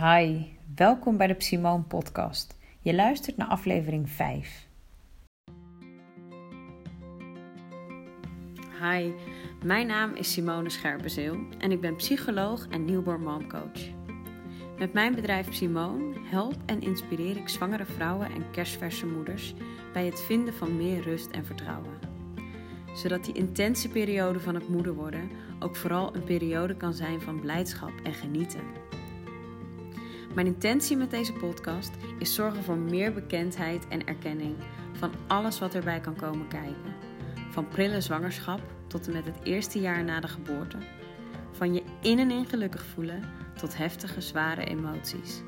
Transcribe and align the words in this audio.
Hi, 0.00 0.42
welkom 0.74 1.16
bij 1.16 1.26
de 1.26 1.34
Simone 1.38 1.82
Podcast. 1.82 2.58
Je 2.80 2.94
luistert 2.94 3.36
naar 3.36 3.46
aflevering 3.46 4.10
5. 4.10 4.68
Hi, 8.80 9.12
mijn 9.64 9.86
naam 9.86 10.14
is 10.14 10.32
Simone 10.32 10.70
Scherpenzeel 10.70 11.38
en 11.58 11.72
ik 11.72 11.80
ben 11.80 11.96
psycholoog 11.96 12.68
en 12.68 12.84
newborn 12.84 13.22
momcoach. 13.22 13.80
Met 14.78 14.92
mijn 14.92 15.14
bedrijf 15.14 15.54
Simone 15.54 16.20
help 16.30 16.56
en 16.66 16.80
inspireer 16.80 17.36
ik 17.36 17.48
zwangere 17.48 17.84
vrouwen 17.84 18.30
en 18.30 18.50
kerstverse 18.50 19.06
moeders 19.06 19.54
bij 19.92 20.06
het 20.06 20.20
vinden 20.20 20.54
van 20.54 20.76
meer 20.76 21.02
rust 21.02 21.30
en 21.30 21.44
vertrouwen. 21.44 21.98
Zodat 22.94 23.24
die 23.24 23.34
intense 23.34 23.88
periode 23.88 24.40
van 24.40 24.54
het 24.54 24.68
moeder 24.68 24.94
worden 24.94 25.30
ook 25.58 25.76
vooral 25.76 26.14
een 26.14 26.24
periode 26.24 26.76
kan 26.76 26.94
zijn 26.94 27.20
van 27.20 27.40
blijdschap 27.40 27.92
en 28.02 28.14
genieten. 28.14 28.87
Mijn 30.38 30.50
intentie 30.50 30.96
met 30.96 31.10
deze 31.10 31.32
podcast 31.32 31.90
is 32.18 32.34
zorgen 32.34 32.62
voor 32.62 32.76
meer 32.76 33.12
bekendheid 33.12 33.88
en 33.88 34.06
erkenning 34.06 34.56
van 34.92 35.10
alles 35.26 35.58
wat 35.58 35.74
erbij 35.74 36.00
kan 36.00 36.16
komen 36.16 36.48
kijken. 36.48 36.94
Van 37.50 37.68
prille 37.68 38.00
zwangerschap 38.00 38.60
tot 38.86 39.06
en 39.06 39.12
met 39.12 39.24
het 39.24 39.38
eerste 39.42 39.80
jaar 39.80 40.04
na 40.04 40.20
de 40.20 40.28
geboorte. 40.28 40.76
Van 41.52 41.74
je 41.74 41.82
in 42.02 42.18
en 42.18 42.30
in 42.30 42.46
gelukkig 42.46 42.84
voelen 42.84 43.22
tot 43.56 43.76
heftige, 43.76 44.20
zware 44.20 44.64
emoties. 44.64 45.42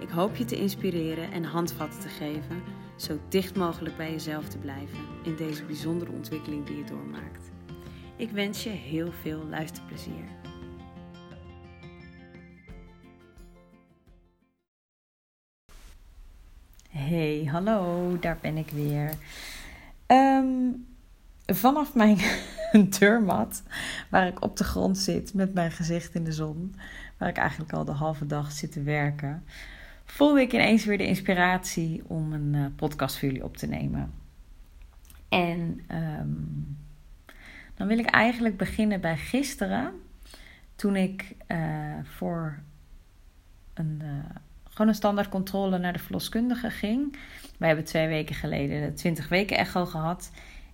Ik 0.00 0.08
hoop 0.08 0.36
je 0.36 0.44
te 0.44 0.56
inspireren 0.56 1.32
en 1.32 1.44
handvatten 1.44 2.00
te 2.00 2.08
geven, 2.08 2.62
zo 2.96 3.18
dicht 3.28 3.56
mogelijk 3.56 3.96
bij 3.96 4.10
jezelf 4.10 4.48
te 4.48 4.58
blijven 4.58 4.98
in 5.22 5.36
deze 5.36 5.64
bijzondere 5.64 6.12
ontwikkeling 6.12 6.66
die 6.66 6.76
je 6.76 6.84
doormaakt. 6.84 7.50
Ik 8.16 8.30
wens 8.30 8.62
je 8.62 8.70
heel 8.70 9.12
veel 9.12 9.44
luisterplezier. 9.50 10.49
Hey, 17.00 17.44
hallo, 17.50 18.16
daar 18.18 18.38
ben 18.40 18.56
ik 18.56 18.68
weer. 18.68 19.12
Ehm, 20.06 20.70
vanaf 21.46 21.94
mijn 21.94 22.18
deurmat, 22.98 23.62
waar 24.08 24.26
ik 24.26 24.42
op 24.42 24.56
de 24.56 24.64
grond 24.64 24.98
zit 24.98 25.34
met 25.34 25.54
mijn 25.54 25.70
gezicht 25.70 26.14
in 26.14 26.24
de 26.24 26.32
zon, 26.32 26.74
waar 27.16 27.28
ik 27.28 27.36
eigenlijk 27.36 27.72
al 27.72 27.84
de 27.84 27.92
halve 27.92 28.26
dag 28.26 28.52
zit 28.52 28.72
te 28.72 28.82
werken, 28.82 29.44
voelde 30.04 30.40
ik 30.40 30.52
ineens 30.52 30.84
weer 30.84 30.98
de 30.98 31.06
inspiratie 31.06 32.02
om 32.06 32.32
een 32.32 32.54
uh, 32.54 32.66
podcast 32.76 33.18
voor 33.18 33.28
jullie 33.28 33.44
op 33.44 33.56
te 33.56 33.66
nemen. 33.66 34.12
En 35.28 35.80
ehm, 35.86 36.28
dan 37.74 37.86
wil 37.86 37.98
ik 37.98 38.06
eigenlijk 38.06 38.56
beginnen 38.56 39.00
bij 39.00 39.16
gisteren, 39.16 39.92
toen 40.76 40.96
ik 40.96 41.36
uh, 41.48 41.94
voor 42.02 42.58
een. 43.74 44.00
Uh, 44.02 44.36
gewoon 44.70 44.88
een 44.88 44.94
standaardcontrole 44.94 45.78
naar 45.78 45.92
de 45.92 45.98
verloskundige 45.98 46.70
ging. 46.70 47.16
Wij 47.58 47.68
hebben 47.68 47.86
twee 47.86 48.08
weken 48.08 48.34
geleden 48.34 48.82
de 48.82 48.92
20 48.92 49.28
weken 49.28 49.56
echo 49.56 49.86
gehad. 49.86 50.30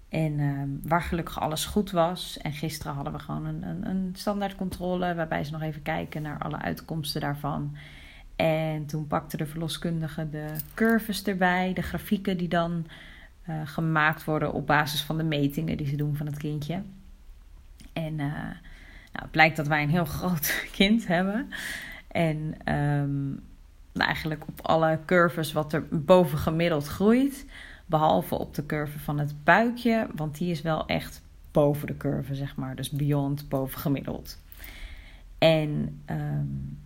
En 0.08 0.38
uh, 0.38 0.62
waar 0.82 1.02
gelukkig 1.02 1.40
alles 1.40 1.64
goed 1.64 1.90
was. 1.90 2.38
En 2.38 2.52
gisteren 2.52 2.94
hadden 2.94 3.12
we 3.12 3.18
gewoon 3.18 3.46
een, 3.46 3.62
een, 3.62 3.88
een 3.88 4.10
standaardcontrole. 4.12 5.14
Waarbij 5.14 5.44
ze 5.44 5.52
nog 5.52 5.62
even 5.62 5.82
kijken 5.82 6.22
naar 6.22 6.38
alle 6.38 6.58
uitkomsten 6.58 7.20
daarvan. 7.20 7.76
En 8.36 8.86
toen 8.86 9.06
pakte 9.06 9.36
de 9.36 9.46
verloskundige 9.46 10.30
de 10.30 10.46
curves 10.74 11.22
erbij. 11.22 11.72
De 11.72 11.82
grafieken 11.82 12.36
die 12.36 12.48
dan 12.48 12.86
uh, 13.48 13.60
gemaakt 13.64 14.24
worden 14.24 14.52
op 14.52 14.66
basis 14.66 15.02
van 15.02 15.16
de 15.16 15.24
metingen 15.24 15.76
die 15.76 15.86
ze 15.86 15.96
doen 15.96 16.16
van 16.16 16.26
het 16.26 16.38
kindje. 16.38 16.82
En 17.92 18.12
uh, 18.12 18.18
nou, 18.18 18.58
het 19.12 19.30
blijkt 19.30 19.56
dat 19.56 19.66
wij 19.66 19.82
een 19.82 19.90
heel 19.90 20.04
groot 20.18 20.68
kind 20.72 21.06
hebben. 21.06 21.48
En 22.08 22.54
um, 22.74 23.42
eigenlijk 24.00 24.48
op 24.48 24.66
alle 24.66 24.98
curves 25.06 25.52
wat 25.52 25.72
er 25.72 25.86
boven 25.90 26.38
gemiddeld 26.38 26.86
groeit. 26.86 27.46
Behalve 27.86 28.34
op 28.34 28.54
de 28.54 28.66
curve 28.66 28.98
van 28.98 29.18
het 29.18 29.44
buikje, 29.44 30.06
want 30.14 30.38
die 30.38 30.50
is 30.50 30.62
wel 30.62 30.86
echt 30.86 31.22
boven 31.50 31.86
de 31.86 31.96
curve, 31.96 32.34
zeg 32.34 32.56
maar. 32.56 32.76
Dus 32.76 32.90
beyond, 32.90 33.48
boven 33.48 33.78
gemiddeld. 33.78 34.42
En 35.38 36.02
um, 36.10 36.78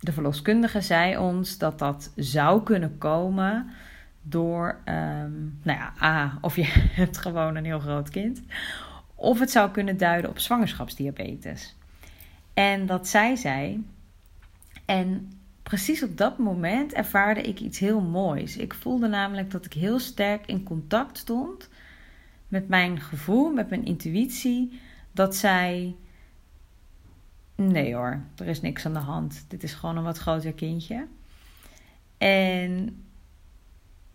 de 0.00 0.12
verloskundige 0.12 0.80
zei 0.80 1.18
ons 1.18 1.58
dat 1.58 1.78
dat 1.78 2.12
zou 2.16 2.62
kunnen 2.62 2.98
komen 2.98 3.70
door, 4.22 4.80
um, 4.84 5.58
nou 5.62 5.78
ja, 5.78 5.92
A, 6.02 6.38
of 6.40 6.56
je 6.56 6.64
hebt 7.00 7.18
gewoon 7.18 7.56
een 7.56 7.64
heel 7.64 7.80
groot 7.80 8.10
kind. 8.10 8.42
Of 9.14 9.38
het 9.38 9.50
zou 9.50 9.70
kunnen 9.70 9.96
duiden 9.96 10.30
op 10.30 10.38
zwangerschapsdiabetes. 10.38 11.76
En 12.54 12.86
dat 12.86 13.08
zij 13.08 13.36
zei. 13.36 13.86
En 14.84 15.32
precies 15.72 16.02
op 16.02 16.16
dat 16.16 16.38
moment 16.38 16.92
ervaarde 16.92 17.42
ik 17.42 17.60
iets 17.60 17.78
heel 17.78 18.00
moois. 18.00 18.56
Ik 18.56 18.74
voelde 18.74 19.08
namelijk 19.08 19.50
dat 19.50 19.64
ik 19.64 19.72
heel 19.72 19.98
sterk 19.98 20.46
in 20.46 20.62
contact 20.62 21.18
stond 21.18 21.68
met 22.48 22.68
mijn 22.68 23.00
gevoel, 23.00 23.52
met 23.52 23.70
mijn 23.70 23.84
intuïtie, 23.84 24.80
dat 25.12 25.36
zij. 25.36 25.96
Nee 27.54 27.94
hoor, 27.94 28.20
er 28.36 28.46
is 28.46 28.60
niks 28.60 28.86
aan 28.86 28.92
de 28.92 28.98
hand. 28.98 29.44
Dit 29.48 29.62
is 29.62 29.74
gewoon 29.74 29.96
een 29.96 30.02
wat 30.02 30.18
groter 30.18 30.52
kindje. 30.52 31.06
En 32.18 33.02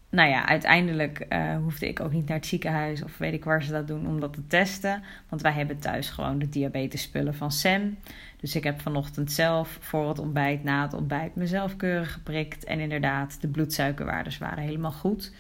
nou 0.10 0.30
ja, 0.30 0.48
uiteindelijk 0.48 1.26
uh, 1.30 1.58
hoefde 1.58 1.88
ik 1.88 2.00
ook 2.00 2.12
niet 2.12 2.28
naar 2.28 2.38
het 2.38 2.46
ziekenhuis 2.46 3.04
of 3.04 3.18
weet 3.18 3.34
ik 3.34 3.44
waar 3.44 3.64
ze 3.64 3.72
dat 3.72 3.88
doen 3.88 4.08
om 4.08 4.20
dat 4.20 4.34
te 4.34 4.48
testen. 4.48 5.04
Want 5.30 5.42
wij 5.42 5.52
hebben 5.52 5.80
thuis 5.80 6.10
gewoon 6.10 6.40
de 6.40 6.50
diabetespullen 6.50 7.36
van 7.36 7.52
Sam. 7.52 7.98
Dus 8.38 8.56
ik 8.56 8.64
heb 8.64 8.82
vanochtend 8.82 9.32
zelf 9.32 9.78
voor 9.82 10.08
het 10.08 10.20
ontbijt, 10.20 10.64
na 10.64 10.82
het 10.82 10.94
ontbijt, 10.94 11.36
mezelf 11.36 11.76
keurig 11.76 12.14
geprikt. 12.14 12.64
En 12.64 12.80
inderdaad, 12.80 13.42
de 13.42 13.48
bloedsuikerwaardes 13.48 14.38
waren 14.38 14.64
helemaal 14.64 14.92
goed. 14.92 15.34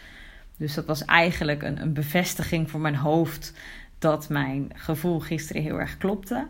Dus 0.57 0.73
dat 0.73 0.85
was 0.85 1.05
eigenlijk 1.05 1.63
een, 1.63 1.81
een 1.81 1.93
bevestiging 1.93 2.69
voor 2.69 2.79
mijn 2.79 2.95
hoofd 2.95 3.53
dat 3.99 4.29
mijn 4.29 4.69
gevoel 4.73 5.19
gisteren 5.19 5.61
heel 5.61 5.79
erg 5.79 5.97
klopte. 5.97 6.47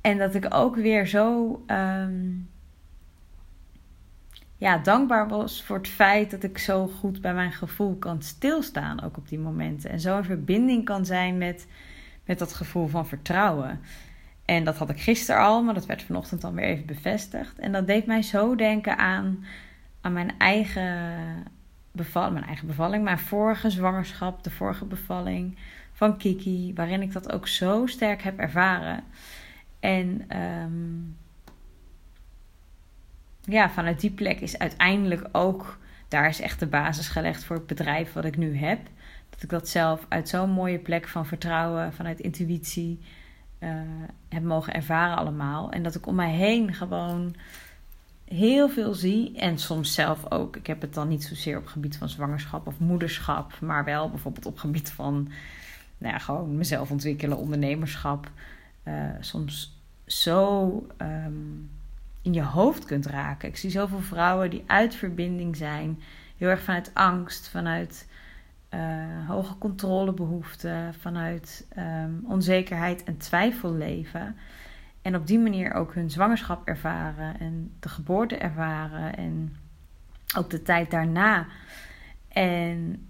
En 0.00 0.18
dat 0.18 0.34
ik 0.34 0.54
ook 0.54 0.76
weer 0.76 1.06
zo. 1.06 1.62
Um, 1.66 2.48
ja, 4.56 4.78
dankbaar 4.78 5.28
was 5.28 5.64
voor 5.64 5.76
het 5.76 5.88
feit 5.88 6.30
dat 6.30 6.42
ik 6.42 6.58
zo 6.58 6.86
goed 6.86 7.20
bij 7.20 7.34
mijn 7.34 7.52
gevoel 7.52 7.96
kan 7.96 8.22
stilstaan, 8.22 9.02
ook 9.02 9.16
op 9.16 9.28
die 9.28 9.38
momenten. 9.38 9.90
En 9.90 10.00
zo 10.00 10.16
in 10.16 10.24
verbinding 10.24 10.84
kan 10.84 11.06
zijn 11.06 11.38
met, 11.38 11.66
met 12.24 12.38
dat 12.38 12.52
gevoel 12.52 12.86
van 12.86 13.06
vertrouwen. 13.06 13.80
En 14.48 14.64
dat 14.64 14.76
had 14.76 14.90
ik 14.90 15.00
gisteren 15.00 15.42
al, 15.42 15.62
maar 15.62 15.74
dat 15.74 15.86
werd 15.86 16.02
vanochtend 16.02 16.40
dan 16.40 16.54
weer 16.54 16.64
even 16.64 16.86
bevestigd. 16.86 17.58
En 17.58 17.72
dat 17.72 17.86
deed 17.86 18.06
mij 18.06 18.22
zo 18.22 18.54
denken 18.54 18.98
aan, 18.98 19.44
aan 20.00 20.12
mijn 20.12 20.38
eigen 20.38 21.44
bevalling, 21.92 22.32
mijn 22.32 22.46
eigen 22.46 22.66
bevalling, 22.66 23.04
mijn 23.04 23.18
vorige 23.18 23.70
zwangerschap, 23.70 24.42
de 24.42 24.50
vorige 24.50 24.84
bevalling 24.84 25.58
van 25.92 26.16
Kiki, 26.16 26.72
waarin 26.74 27.02
ik 27.02 27.12
dat 27.12 27.32
ook 27.32 27.48
zo 27.48 27.86
sterk 27.86 28.22
heb 28.22 28.38
ervaren. 28.38 29.04
En 29.80 30.36
um, 30.38 31.16
ja, 33.40 33.70
vanuit 33.70 34.00
die 34.00 34.10
plek 34.10 34.40
is 34.40 34.58
uiteindelijk 34.58 35.28
ook, 35.32 35.78
daar 36.08 36.28
is 36.28 36.40
echt 36.40 36.60
de 36.60 36.66
basis 36.66 37.08
gelegd 37.08 37.44
voor 37.44 37.56
het 37.56 37.66
bedrijf 37.66 38.12
wat 38.12 38.24
ik 38.24 38.36
nu 38.36 38.56
heb. 38.56 38.80
Dat 39.30 39.42
ik 39.42 39.48
dat 39.48 39.68
zelf 39.68 40.06
uit 40.08 40.28
zo'n 40.28 40.50
mooie 40.50 40.78
plek 40.78 41.08
van 41.08 41.26
vertrouwen, 41.26 41.92
vanuit 41.92 42.20
intuïtie 42.20 43.00
uh, 43.58 43.70
heb 44.28 44.42
mogen 44.42 44.74
ervaren 44.74 45.16
allemaal. 45.16 45.70
En 45.70 45.82
dat 45.82 45.94
ik 45.94 46.06
om 46.06 46.14
mij 46.14 46.32
heen 46.32 46.74
gewoon 46.74 47.34
heel 48.24 48.68
veel 48.68 48.94
zie. 48.94 49.38
En 49.38 49.58
soms 49.58 49.94
zelf 49.94 50.30
ook. 50.30 50.56
Ik 50.56 50.66
heb 50.66 50.80
het 50.80 50.94
dan 50.94 51.08
niet 51.08 51.24
zozeer 51.24 51.58
op 51.58 51.66
gebied 51.66 51.96
van 51.96 52.08
zwangerschap 52.08 52.66
of 52.66 52.78
moederschap. 52.78 53.60
Maar 53.60 53.84
wel 53.84 54.10
bijvoorbeeld 54.10 54.46
op 54.46 54.58
gebied 54.58 54.90
van 54.90 55.28
nou 55.98 56.12
ja, 56.12 56.18
gewoon 56.18 56.56
mezelf 56.56 56.90
ontwikkelen, 56.90 57.38
ondernemerschap. 57.38 58.30
Uh, 58.84 58.94
soms 59.20 59.76
zo 60.06 60.66
um, 61.02 61.70
in 62.22 62.32
je 62.32 62.42
hoofd 62.42 62.84
kunt 62.84 63.06
raken. 63.06 63.48
Ik 63.48 63.56
zie 63.56 63.70
zoveel 63.70 64.00
vrouwen 64.00 64.50
die 64.50 64.64
uit 64.66 64.94
verbinding 64.94 65.56
zijn. 65.56 66.02
Heel 66.36 66.48
erg 66.48 66.62
vanuit 66.62 66.90
angst, 66.94 67.48
vanuit 67.48 68.06
uh, 68.74 69.28
hoge 69.28 69.58
controlebehoeften, 69.58 70.94
vanuit 70.94 71.66
um, 71.78 72.24
onzekerheid 72.24 73.04
en 73.04 73.16
twijfel 73.16 73.74
leven. 73.74 74.36
En 75.02 75.16
op 75.16 75.26
die 75.26 75.38
manier 75.38 75.72
ook 75.72 75.94
hun 75.94 76.10
zwangerschap 76.10 76.66
ervaren 76.66 77.40
en 77.40 77.72
de 77.80 77.88
geboorte 77.88 78.36
ervaren 78.36 79.16
en 79.16 79.56
ook 80.36 80.50
de 80.50 80.62
tijd 80.62 80.90
daarna. 80.90 81.46
En 82.28 83.06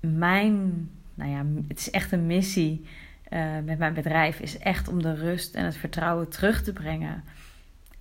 mijn, 0.00 0.90
nou 1.14 1.30
ja, 1.30 1.44
het 1.68 1.78
is 1.78 1.90
echt 1.90 2.12
een 2.12 2.26
missie 2.26 2.86
uh, 3.32 3.58
met 3.64 3.78
mijn 3.78 3.94
bedrijf, 3.94 4.40
is 4.40 4.58
echt 4.58 4.88
om 4.88 5.02
de 5.02 5.14
rust 5.14 5.54
en 5.54 5.64
het 5.64 5.76
vertrouwen 5.76 6.28
terug 6.28 6.62
te 6.62 6.72
brengen. 6.72 7.24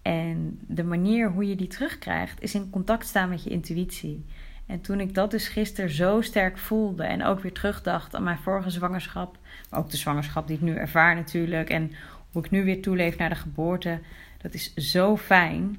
En 0.02 0.60
de 0.68 0.84
manier 0.84 1.32
hoe 1.32 1.48
je 1.48 1.56
die 1.56 1.68
terugkrijgt, 1.68 2.42
is 2.42 2.56
in 2.56 2.70
contact 2.70 3.08
staan 3.08 3.30
met 3.30 3.44
je 3.44 3.50
intuïtie. 3.50 4.26
En 4.72 4.82
toen 4.82 5.00
ik 5.00 5.14
dat 5.14 5.32
dus 5.32 5.48
gisteren 5.48 5.90
zo 5.90 6.22
sterk 6.22 6.58
voelde 6.58 7.04
en 7.04 7.24
ook 7.24 7.40
weer 7.40 7.54
terugdacht 7.54 8.16
aan 8.16 8.24
mijn 8.24 8.38
vorige 8.38 8.70
zwangerschap, 8.70 9.38
maar 9.70 9.80
ook 9.80 9.90
de 9.90 9.98
zwangerschap 9.98 10.48
die 10.48 10.56
ik 10.56 10.62
nu 10.62 10.76
ervaar 10.76 11.16
natuurlijk 11.16 11.70
en 11.70 11.92
hoe 12.32 12.44
ik 12.44 12.52
nu 12.52 12.64
weer 12.64 12.82
toeleef 12.82 13.18
naar 13.18 13.30
de 13.30 13.36
geboorte, 13.36 14.00
Dat 14.42 14.54
is 14.54 14.74
zo 14.74 15.18
fijn. 15.18 15.78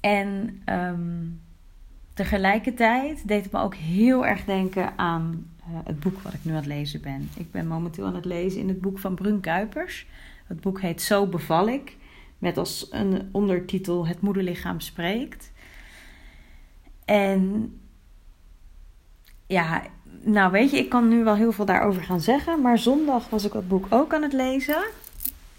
En 0.00 0.60
ehm, 0.64 1.26
tegelijkertijd 2.14 3.28
deed 3.28 3.42
het 3.42 3.52
me 3.52 3.60
ook 3.60 3.74
heel 3.74 4.26
erg 4.26 4.44
denken 4.44 4.98
aan 4.98 5.46
eh, 5.58 5.66
het 5.84 6.00
boek 6.00 6.20
wat 6.20 6.32
ik 6.32 6.44
nu 6.44 6.50
aan 6.50 6.56
het 6.56 6.66
lezen 6.66 7.00
ben. 7.00 7.28
Ik 7.36 7.50
ben 7.50 7.66
momenteel 7.66 8.06
aan 8.06 8.14
het 8.14 8.24
lezen 8.24 8.60
in 8.60 8.68
het 8.68 8.80
boek 8.80 8.98
van 8.98 9.14
Brun 9.14 9.40
Kuipers. 9.40 10.06
Het 10.46 10.60
boek 10.60 10.80
heet 10.80 11.02
Zo 11.02 11.26
beval 11.26 11.68
ik. 11.68 11.96
Met 12.38 12.56
als 12.56 12.86
een 12.90 13.28
ondertitel 13.32 14.06
Het 14.06 14.20
moederlichaam 14.20 14.80
spreekt. 14.80 15.52
En 17.10 17.72
ja, 19.46 19.82
nou 20.22 20.52
weet 20.52 20.70
je, 20.70 20.76
ik 20.76 20.88
kan 20.88 21.08
nu 21.08 21.24
wel 21.24 21.34
heel 21.34 21.52
veel 21.52 21.64
daarover 21.64 22.02
gaan 22.02 22.20
zeggen. 22.20 22.60
Maar 22.60 22.78
zondag 22.78 23.28
was 23.28 23.44
ik 23.44 23.52
dat 23.52 23.68
boek 23.68 23.86
ook 23.88 24.14
aan 24.14 24.22
het 24.22 24.32
lezen. 24.32 24.84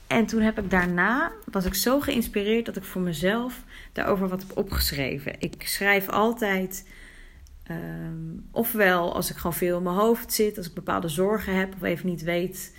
En 0.08 0.26
toen 0.26 0.42
heb 0.42 0.60
ik 0.60 0.70
daarna, 0.70 1.32
was 1.52 1.66
ik 1.66 1.74
zo 1.74 2.00
geïnspireerd 2.00 2.66
dat 2.66 2.76
ik 2.76 2.84
voor 2.84 3.02
mezelf 3.02 3.64
daarover 3.94 4.28
wat 4.28 4.42
heb 4.42 4.58
opgeschreven. 4.58 5.36
Ik 5.40 5.68
schrijf 5.68 6.10
altijd, 6.10 6.88
ehm, 7.64 8.38
ofwel 8.52 9.16
als 9.16 9.30
ik 9.30 9.36
gewoon 9.36 9.54
veel 9.54 9.78
in 9.78 9.84
mijn 9.84 9.96
hoofd 9.96 10.34
zit, 10.34 10.58
als 10.58 10.68
ik 10.68 10.74
bepaalde 10.74 11.08
zorgen 11.08 11.56
heb 11.56 11.74
of 11.74 11.82
even 11.82 12.10
niet 12.10 12.24
weet 12.24 12.76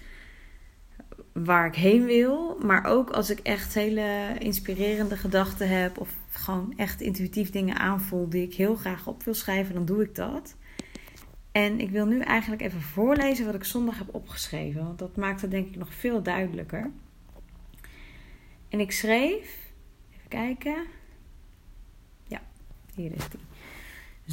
waar 1.32 1.66
ik 1.66 1.74
heen 1.74 2.04
wil. 2.04 2.58
Maar 2.62 2.84
ook 2.84 3.10
als 3.10 3.30
ik 3.30 3.38
echt 3.38 3.74
hele 3.74 4.34
inspirerende 4.38 5.16
gedachten 5.16 5.68
heb 5.68 5.98
of 5.98 6.08
gewoon 6.42 6.72
echt 6.76 7.00
intuïtief 7.00 7.50
dingen 7.50 7.78
aanvoel 7.78 8.28
die 8.28 8.42
ik 8.42 8.54
heel 8.54 8.76
graag 8.76 9.06
op 9.06 9.22
wil 9.22 9.34
schrijven, 9.34 9.74
dan 9.74 9.84
doe 9.84 10.02
ik 10.02 10.14
dat. 10.14 10.56
En 11.52 11.80
ik 11.80 11.90
wil 11.90 12.06
nu 12.06 12.20
eigenlijk 12.20 12.62
even 12.62 12.80
voorlezen 12.80 13.46
wat 13.46 13.54
ik 13.54 13.64
zondag 13.64 13.98
heb 13.98 14.14
opgeschreven, 14.14 14.84
want 14.84 14.98
dat 14.98 15.16
maakt 15.16 15.40
het 15.40 15.50
denk 15.50 15.68
ik 15.68 15.76
nog 15.76 15.94
veel 15.94 16.22
duidelijker. 16.22 16.90
En 18.68 18.80
ik 18.80 18.92
schreef, 18.92 19.72
even 20.10 20.28
kijken. 20.28 20.86
Ja, 22.26 22.42
hier 22.94 23.12
is 23.12 23.28
die. 23.28 23.40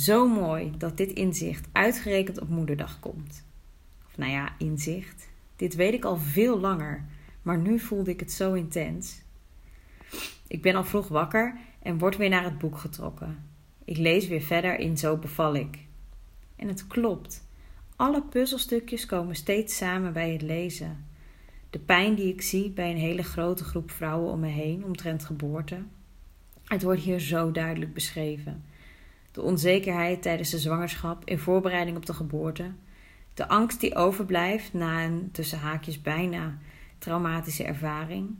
Zo 0.01 0.27
mooi 0.27 0.71
dat 0.77 0.97
dit 0.97 1.11
inzicht 1.11 1.67
uitgerekend 1.71 2.39
op 2.39 2.49
moederdag 2.49 2.99
komt. 2.99 3.45
Of 4.07 4.17
nou 4.17 4.31
ja, 4.31 4.53
inzicht. 4.57 5.29
Dit 5.55 5.75
weet 5.75 5.93
ik 5.93 6.05
al 6.05 6.17
veel 6.17 6.59
langer, 6.59 7.05
maar 7.41 7.57
nu 7.57 7.79
voelde 7.79 8.11
ik 8.11 8.19
het 8.19 8.31
zo 8.31 8.53
intens. 8.53 9.21
Ik 10.47 10.61
ben 10.61 10.75
al 10.75 10.83
vroeg 10.83 11.07
wakker 11.07 11.57
en 11.81 11.97
word 11.97 12.17
weer 12.17 12.29
naar 12.29 12.43
het 12.43 12.57
boek 12.57 12.77
getrokken. 12.77 13.45
Ik 13.85 13.97
lees 13.97 14.27
weer 14.27 14.41
verder 14.41 14.79
in 14.79 14.97
Zo 14.97 15.17
beval 15.17 15.55
ik. 15.55 15.77
En 16.55 16.67
het 16.67 16.87
klopt. 16.87 17.47
Alle 17.95 18.23
puzzelstukjes 18.23 19.05
komen 19.05 19.35
steeds 19.35 19.77
samen 19.77 20.13
bij 20.13 20.31
het 20.31 20.41
lezen. 20.41 21.05
De 21.69 21.79
pijn 21.79 22.15
die 22.15 22.33
ik 22.33 22.41
zie 22.41 22.69
bij 22.69 22.91
een 22.91 22.97
hele 22.97 23.23
grote 23.23 23.63
groep 23.63 23.91
vrouwen 23.91 24.31
om 24.31 24.39
me 24.39 24.47
heen 24.47 24.85
omtrent 24.85 25.25
geboorte. 25.25 25.83
Het 26.65 26.83
wordt 26.83 27.01
hier 27.01 27.19
zo 27.19 27.51
duidelijk 27.51 27.93
beschreven. 27.93 28.63
De 29.31 29.41
onzekerheid 29.41 30.21
tijdens 30.21 30.49
de 30.49 30.59
zwangerschap 30.59 31.25
in 31.25 31.39
voorbereiding 31.39 31.97
op 31.97 32.05
de 32.05 32.13
geboorte. 32.13 32.71
De 33.33 33.47
angst 33.47 33.79
die 33.79 33.95
overblijft 33.95 34.73
na 34.73 35.03
een 35.03 35.29
tussen 35.31 35.59
haakjes 35.59 36.01
bijna 36.01 36.57
traumatische 36.97 37.63
ervaring. 37.63 38.35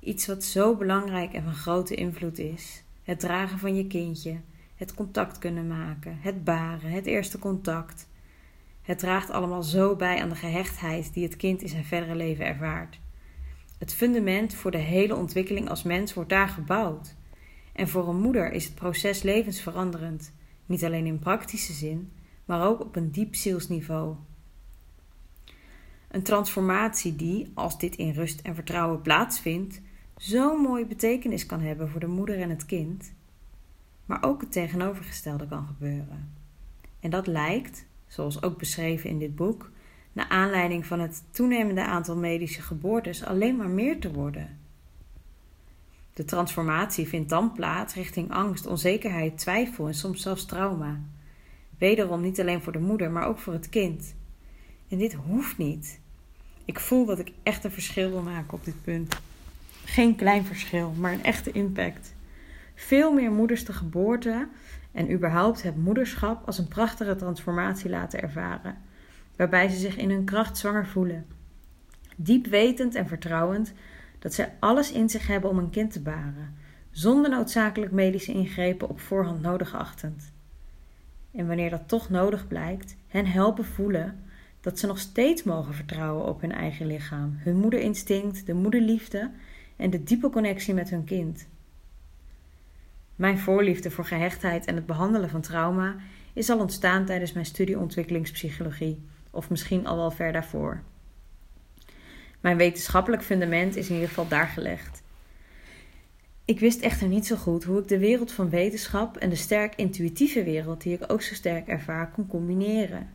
Iets 0.00 0.26
wat 0.26 0.44
zo 0.44 0.76
belangrijk 0.76 1.32
en 1.32 1.42
van 1.42 1.54
grote 1.54 1.94
invloed 1.94 2.38
is. 2.38 2.82
Het 3.02 3.20
dragen 3.20 3.58
van 3.58 3.76
je 3.76 3.86
kindje, 3.86 4.40
het 4.76 4.94
contact 4.94 5.38
kunnen 5.38 5.66
maken, 5.66 6.18
het 6.20 6.44
baren, 6.44 6.90
het 6.90 7.06
eerste 7.06 7.38
contact. 7.38 8.08
Het 8.82 8.98
draagt 8.98 9.30
allemaal 9.30 9.62
zo 9.62 9.96
bij 9.96 10.22
aan 10.22 10.28
de 10.28 10.34
gehechtheid 10.34 11.14
die 11.14 11.24
het 11.24 11.36
kind 11.36 11.62
in 11.62 11.68
zijn 11.68 11.84
verdere 11.84 12.14
leven 12.14 12.46
ervaart. 12.46 12.98
Het 13.78 13.94
fundament 13.94 14.54
voor 14.54 14.70
de 14.70 14.78
hele 14.78 15.16
ontwikkeling 15.16 15.68
als 15.68 15.82
mens 15.82 16.14
wordt 16.14 16.30
daar 16.30 16.48
gebouwd. 16.48 17.14
En 17.72 17.88
voor 17.88 18.08
een 18.08 18.20
moeder 18.20 18.52
is 18.52 18.64
het 18.64 18.74
proces 18.74 19.22
levensveranderend, 19.22 20.32
niet 20.66 20.84
alleen 20.84 21.06
in 21.06 21.18
praktische 21.18 21.72
zin, 21.72 22.12
maar 22.44 22.66
ook 22.66 22.80
op 22.80 22.96
een 22.96 23.10
diep 23.10 23.34
zielsniveau. 23.34 24.14
Een 26.10 26.22
transformatie 26.22 27.16
die, 27.16 27.50
als 27.54 27.78
dit 27.78 27.96
in 27.96 28.12
rust 28.12 28.40
en 28.40 28.54
vertrouwen 28.54 29.02
plaatsvindt, 29.02 29.80
zo'n 30.20 30.60
mooie 30.60 30.86
betekenis 30.86 31.46
kan 31.46 31.60
hebben 31.60 31.88
voor 31.88 32.00
de 32.00 32.06
moeder 32.06 32.40
en 32.40 32.50
het 32.50 32.66
kind, 32.66 33.12
maar 34.06 34.22
ook 34.22 34.40
het 34.40 34.52
tegenovergestelde 34.52 35.46
kan 35.48 35.66
gebeuren. 35.66 36.32
En 37.00 37.10
dat 37.10 37.26
lijkt, 37.26 37.86
zoals 38.06 38.42
ook 38.42 38.58
beschreven 38.58 39.10
in 39.10 39.18
dit 39.18 39.36
boek, 39.36 39.70
naar 40.12 40.28
aanleiding 40.28 40.86
van 40.86 41.00
het 41.00 41.22
toenemende 41.30 41.84
aantal 41.84 42.16
medische 42.16 42.62
geboortes 42.62 43.24
alleen 43.24 43.56
maar 43.56 43.68
meer 43.68 44.00
te 44.00 44.12
worden. 44.12 44.58
De 46.14 46.24
transformatie 46.24 47.08
vindt 47.08 47.28
dan 47.28 47.52
plaats 47.52 47.94
richting 47.94 48.30
angst, 48.32 48.66
onzekerheid, 48.66 49.38
twijfel 49.38 49.86
en 49.86 49.94
soms 49.94 50.22
zelfs 50.22 50.44
trauma. 50.44 51.00
Wederom 51.78 52.20
niet 52.20 52.40
alleen 52.40 52.62
voor 52.62 52.72
de 52.72 52.78
moeder, 52.78 53.10
maar 53.10 53.26
ook 53.26 53.38
voor 53.38 53.52
het 53.52 53.68
kind. 53.68 54.14
En 54.88 54.98
dit 54.98 55.12
hoeft 55.12 55.58
niet. 55.58 56.00
Ik 56.64 56.80
voel 56.80 57.06
dat 57.06 57.18
ik 57.18 57.32
echt 57.42 57.64
een 57.64 57.70
verschil 57.70 58.10
wil 58.10 58.22
maken 58.22 58.52
op 58.52 58.64
dit 58.64 58.82
punt. 58.82 59.20
Geen 59.90 60.16
klein 60.16 60.44
verschil, 60.44 60.92
maar 60.96 61.12
een 61.12 61.24
echte 61.24 61.52
impact. 61.52 62.14
Veel 62.74 63.12
meer 63.12 63.30
moeders 63.30 63.64
te 63.64 63.72
geboorte 63.72 64.48
en 64.92 65.12
überhaupt 65.12 65.62
het 65.62 65.76
moederschap 65.76 66.46
als 66.46 66.58
een 66.58 66.68
prachtige 66.68 67.16
transformatie 67.16 67.90
laten 67.90 68.22
ervaren, 68.22 68.78
waarbij 69.36 69.68
ze 69.68 69.76
zich 69.76 69.96
in 69.96 70.10
hun 70.10 70.24
kracht 70.24 70.58
zwanger 70.58 70.86
voelen. 70.86 71.26
Diep 72.16 72.46
wetend 72.46 72.94
en 72.94 73.08
vertrouwend 73.08 73.72
dat 74.18 74.34
zij 74.34 74.52
alles 74.60 74.92
in 74.92 75.08
zich 75.08 75.26
hebben 75.26 75.50
om 75.50 75.58
een 75.58 75.70
kind 75.70 75.92
te 75.92 76.00
baren, 76.00 76.54
zonder 76.90 77.30
noodzakelijk 77.30 77.92
medische 77.92 78.32
ingrepen 78.32 78.88
op 78.88 79.00
voorhand 79.00 79.42
nodig 79.42 79.74
achtend. 79.74 80.32
En 81.32 81.46
wanneer 81.46 81.70
dat 81.70 81.88
toch 81.88 82.10
nodig 82.10 82.46
blijkt, 82.46 82.96
hen 83.08 83.26
helpen 83.26 83.64
voelen 83.64 84.24
dat 84.60 84.78
ze 84.78 84.86
nog 84.86 84.98
steeds 84.98 85.42
mogen 85.42 85.74
vertrouwen 85.74 86.26
op 86.26 86.40
hun 86.40 86.52
eigen 86.52 86.86
lichaam, 86.86 87.34
hun 87.38 87.56
moederinstinct, 87.56 88.46
de 88.46 88.54
moederliefde 88.54 89.30
en 89.80 89.90
de 89.90 90.02
diepe 90.02 90.30
connectie 90.30 90.74
met 90.74 90.90
hun 90.90 91.04
kind. 91.04 91.48
Mijn 93.16 93.38
voorliefde 93.38 93.90
voor 93.90 94.04
gehechtheid 94.04 94.66
en 94.66 94.74
het 94.74 94.86
behandelen 94.86 95.30
van 95.30 95.40
trauma 95.40 95.96
is 96.32 96.50
al 96.50 96.58
ontstaan 96.58 97.04
tijdens 97.04 97.32
mijn 97.32 97.46
studie 97.46 97.78
ontwikkelingspsychologie, 97.78 99.02
of 99.30 99.50
misschien 99.50 99.86
al 99.86 99.96
wel 99.96 100.10
ver 100.10 100.32
daarvoor. 100.32 100.82
Mijn 102.40 102.56
wetenschappelijk 102.56 103.22
fundament 103.22 103.76
is 103.76 103.88
in 103.88 103.94
ieder 103.94 104.08
geval 104.08 104.28
daar 104.28 104.46
gelegd. 104.46 105.02
Ik 106.44 106.60
wist 106.60 106.80
echter 106.80 107.08
niet 107.08 107.26
zo 107.26 107.36
goed 107.36 107.64
hoe 107.64 107.80
ik 107.80 107.88
de 107.88 107.98
wereld 107.98 108.32
van 108.32 108.50
wetenschap 108.50 109.16
en 109.16 109.28
de 109.28 109.36
sterk 109.36 109.74
intuïtieve 109.74 110.44
wereld 110.44 110.82
die 110.82 110.94
ik 110.94 111.12
ook 111.12 111.22
zo 111.22 111.34
sterk 111.34 111.68
ervaar 111.68 112.10
kon 112.10 112.26
combineren. 112.26 113.10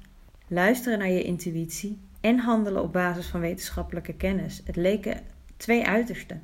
Luisteren 0.48 1.00
naar 1.00 1.10
je 1.10 1.24
intuïtie 1.24 2.00
en 2.22 2.40
handelen 2.40 2.82
op 2.82 2.94
basis 2.94 3.28
van 3.28 3.40
wetenschappelijke 3.40 4.14
kennis. 4.14 4.62
Het 4.66 4.76
leken 4.76 5.22
twee 5.58 5.86
uitersten. 5.86 6.44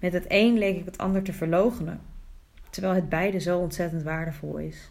Met 0.00 0.12
het 0.12 0.24
een 0.28 0.58
leek 0.58 0.76
ik 0.76 0.84
het 0.84 0.98
ander 0.98 1.22
te 1.22 1.32
verloochenen, 1.32 2.00
terwijl 2.70 2.94
het 2.94 3.08
beide 3.08 3.40
zo 3.40 3.58
ontzettend 3.58 4.02
waardevol 4.02 4.58
is. 4.58 4.90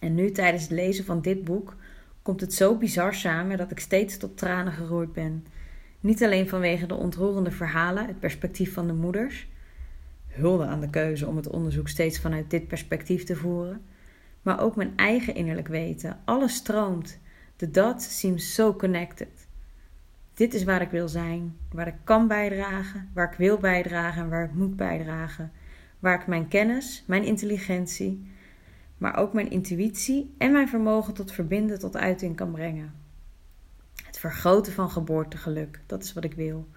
En 0.00 0.14
nu 0.14 0.30
tijdens 0.30 0.62
het 0.62 0.72
lezen 0.72 1.04
van 1.04 1.20
dit 1.20 1.44
boek 1.44 1.76
komt 2.22 2.40
het 2.40 2.54
zo 2.54 2.76
bizar 2.76 3.14
samen 3.14 3.58
dat 3.58 3.70
ik 3.70 3.80
steeds 3.80 4.16
tot 4.16 4.36
tranen 4.36 4.72
geroerd 4.72 5.12
ben. 5.12 5.46
Niet 6.00 6.22
alleen 6.22 6.48
vanwege 6.48 6.86
de 6.86 6.94
ontroerende 6.94 7.50
verhalen, 7.50 8.06
het 8.06 8.20
perspectief 8.20 8.72
van 8.72 8.86
de 8.86 8.92
moeders, 8.92 9.48
hulde 10.28 10.64
aan 10.64 10.80
de 10.80 10.90
keuze 10.90 11.26
om 11.26 11.36
het 11.36 11.48
onderzoek 11.48 11.88
steeds 11.88 12.20
vanuit 12.20 12.50
dit 12.50 12.66
perspectief 12.66 13.24
te 13.24 13.36
voeren, 13.36 13.84
maar 14.42 14.60
ook 14.60 14.76
mijn 14.76 14.92
eigen 14.96 15.34
innerlijk 15.34 15.68
weten. 15.68 16.20
Alles 16.24 16.54
stroomt. 16.54 17.18
De 17.56 17.70
dat 17.70 18.02
seems 18.02 18.54
so 18.54 18.74
connected. 18.74 19.41
Dit 20.42 20.54
is 20.54 20.64
waar 20.64 20.82
ik 20.82 20.90
wil 20.90 21.08
zijn, 21.08 21.56
waar 21.72 21.86
ik 21.86 21.94
kan 22.04 22.28
bijdragen, 22.28 23.10
waar 23.14 23.32
ik 23.32 23.38
wil 23.38 23.58
bijdragen 23.58 24.22
en 24.22 24.28
waar 24.28 24.44
ik 24.44 24.54
moet 24.54 24.76
bijdragen. 24.76 25.52
Waar 25.98 26.20
ik 26.20 26.26
mijn 26.26 26.48
kennis, 26.48 27.04
mijn 27.06 27.24
intelligentie, 27.24 28.26
maar 28.98 29.16
ook 29.16 29.32
mijn 29.32 29.50
intuïtie 29.50 30.34
en 30.38 30.52
mijn 30.52 30.68
vermogen 30.68 31.14
tot 31.14 31.32
verbinden 31.32 31.78
tot 31.78 31.96
uiting 31.96 32.36
kan 32.36 32.50
brengen. 32.50 32.94
Het 34.04 34.18
vergroten 34.18 34.72
van 34.72 34.90
geboortegeluk, 34.90 35.80
dat 35.86 36.02
is 36.02 36.12
wat 36.12 36.24
ik 36.24 36.34
wil. 36.34 36.68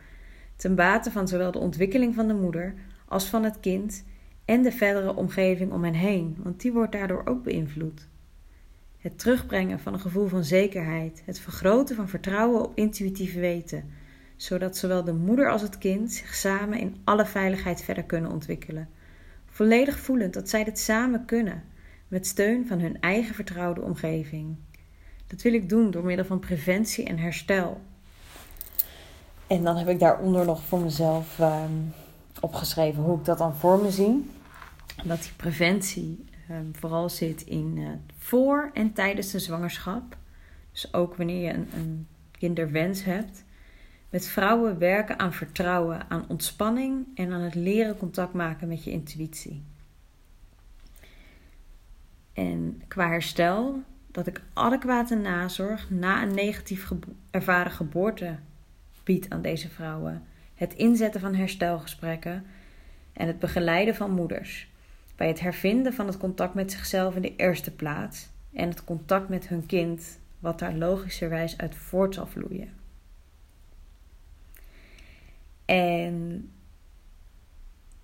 Ten 0.55 0.75
bate 0.75 1.11
van 1.11 1.27
zowel 1.27 1.51
de 1.51 1.59
ontwikkeling 1.59 2.15
van 2.15 2.27
de 2.27 2.35
moeder 2.35 2.73
als 3.07 3.25
van 3.25 3.43
het 3.43 3.59
kind 3.59 4.03
en 4.45 4.61
de 4.61 4.71
verdere 4.71 5.15
omgeving 5.15 5.71
om 5.71 5.83
hen 5.83 5.93
heen, 5.93 6.37
want 6.43 6.61
die 6.61 6.73
wordt 6.73 6.91
daardoor 6.91 7.21
ook 7.25 7.43
beïnvloed. 7.43 8.07
Het 9.05 9.19
terugbrengen 9.19 9.79
van 9.79 9.93
een 9.93 9.99
gevoel 9.99 10.27
van 10.27 10.43
zekerheid, 10.43 11.21
het 11.25 11.39
vergroten 11.39 11.95
van 11.95 12.09
vertrouwen 12.09 12.63
op 12.63 12.71
intuïtief 12.75 13.33
weten, 13.33 13.89
zodat 14.35 14.77
zowel 14.77 15.03
de 15.03 15.13
moeder 15.13 15.51
als 15.51 15.61
het 15.61 15.77
kind 15.77 16.11
zich 16.11 16.33
samen 16.33 16.79
in 16.79 16.95
alle 17.03 17.25
veiligheid 17.25 17.83
verder 17.83 18.03
kunnen 18.03 18.31
ontwikkelen. 18.31 18.89
Volledig 19.45 19.99
voelend 19.99 20.33
dat 20.33 20.49
zij 20.49 20.63
dit 20.63 20.79
samen 20.79 21.25
kunnen, 21.25 21.63
met 22.07 22.27
steun 22.27 22.67
van 22.67 22.79
hun 22.79 23.01
eigen 23.01 23.35
vertrouwde 23.35 23.81
omgeving. 23.81 24.55
Dat 25.27 25.41
wil 25.41 25.53
ik 25.53 25.69
doen 25.69 25.91
door 25.91 26.05
middel 26.05 26.25
van 26.25 26.39
preventie 26.39 27.05
en 27.05 27.17
herstel. 27.17 27.81
En 29.47 29.63
dan 29.63 29.77
heb 29.77 29.87
ik 29.87 29.99
daaronder 29.99 30.45
nog 30.45 30.63
voor 30.63 30.79
mezelf 30.79 31.39
ehm, 31.39 31.73
opgeschreven 32.39 33.03
hoe 33.03 33.17
ik 33.17 33.25
dat 33.25 33.37
dan 33.37 33.55
voor 33.55 33.81
me 33.81 33.91
zie. 33.91 34.29
Dat 35.03 35.21
die 35.21 35.33
preventie 35.35 36.25
vooral 36.71 37.09
zit 37.09 37.41
in 37.41 37.77
uh, 37.77 37.89
voor 38.17 38.69
en 38.73 38.93
tijdens 38.93 39.31
de 39.31 39.39
zwangerschap. 39.39 40.17
Dus 40.71 40.93
ook 40.93 41.15
wanneer 41.15 41.41
je 41.47 41.53
een, 41.53 41.67
een 41.73 42.07
kinderwens 42.31 43.03
hebt. 43.03 43.43
Met 44.09 44.27
vrouwen 44.27 44.77
werken 44.77 45.19
aan 45.19 45.33
vertrouwen, 45.33 46.09
aan 46.09 46.25
ontspanning 46.27 47.05
en 47.15 47.31
aan 47.31 47.41
het 47.41 47.55
leren 47.55 47.97
contact 47.97 48.33
maken 48.33 48.67
met 48.67 48.83
je 48.83 48.91
intuïtie. 48.91 49.63
En 52.33 52.81
qua 52.87 53.07
herstel, 53.07 53.83
dat 54.11 54.27
ik 54.27 54.41
adequate 54.53 55.15
nazorg 55.15 55.89
na 55.89 56.21
een 56.21 56.33
negatief 56.33 56.91
ervaren 57.31 57.71
geboorte 57.71 58.37
bied 59.03 59.29
aan 59.29 59.41
deze 59.41 59.69
vrouwen. 59.69 60.23
Het 60.55 60.73
inzetten 60.73 61.21
van 61.21 61.35
herstelgesprekken 61.35 62.45
en 63.13 63.27
het 63.27 63.39
begeleiden 63.39 63.95
van 63.95 64.11
moeders. 64.11 64.69
Bij 65.15 65.27
het 65.27 65.39
hervinden 65.39 65.93
van 65.93 66.07
het 66.07 66.17
contact 66.17 66.53
met 66.53 66.71
zichzelf 66.71 67.15
in 67.15 67.21
de 67.21 67.35
eerste 67.35 67.71
plaats 67.71 68.27
en 68.53 68.69
het 68.69 68.83
contact 68.83 69.29
met 69.29 69.47
hun 69.47 69.65
kind, 69.65 70.19
wat 70.39 70.59
daar 70.59 70.73
logischerwijs 70.73 71.57
uit 71.57 71.75
voort 71.75 72.13
zal 72.13 72.27
vloeien. 72.27 72.69
En 75.65 76.49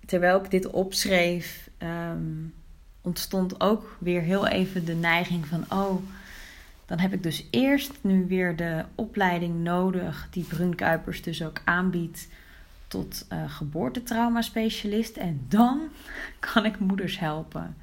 terwijl 0.06 0.44
ik 0.44 0.50
dit 0.50 0.66
opschreef, 0.66 1.70
ehm, 1.78 2.46
ontstond 3.00 3.60
ook 3.60 3.96
weer 3.98 4.20
heel 4.20 4.46
even 4.46 4.84
de 4.84 4.94
neiging 4.94 5.46
van: 5.46 5.64
oh, 5.68 6.02
dan 6.86 6.98
heb 6.98 7.12
ik 7.12 7.22
dus 7.22 7.46
eerst 7.50 7.92
nu 8.00 8.26
weer 8.26 8.56
de 8.56 8.84
opleiding 8.94 9.62
nodig 9.62 10.28
die 10.30 10.44
Brun 10.44 10.74
Kuipers 10.74 11.22
dus 11.22 11.44
ook 11.44 11.60
aanbiedt 11.64 12.28
tot 12.92 13.26
uh, 13.32 13.50
geboortetrauma-specialist. 13.50 15.16
En 15.16 15.44
dan 15.48 15.80
kan 16.52 16.64
ik 16.64 16.78
moeders 16.78 17.18
helpen. 17.18 17.76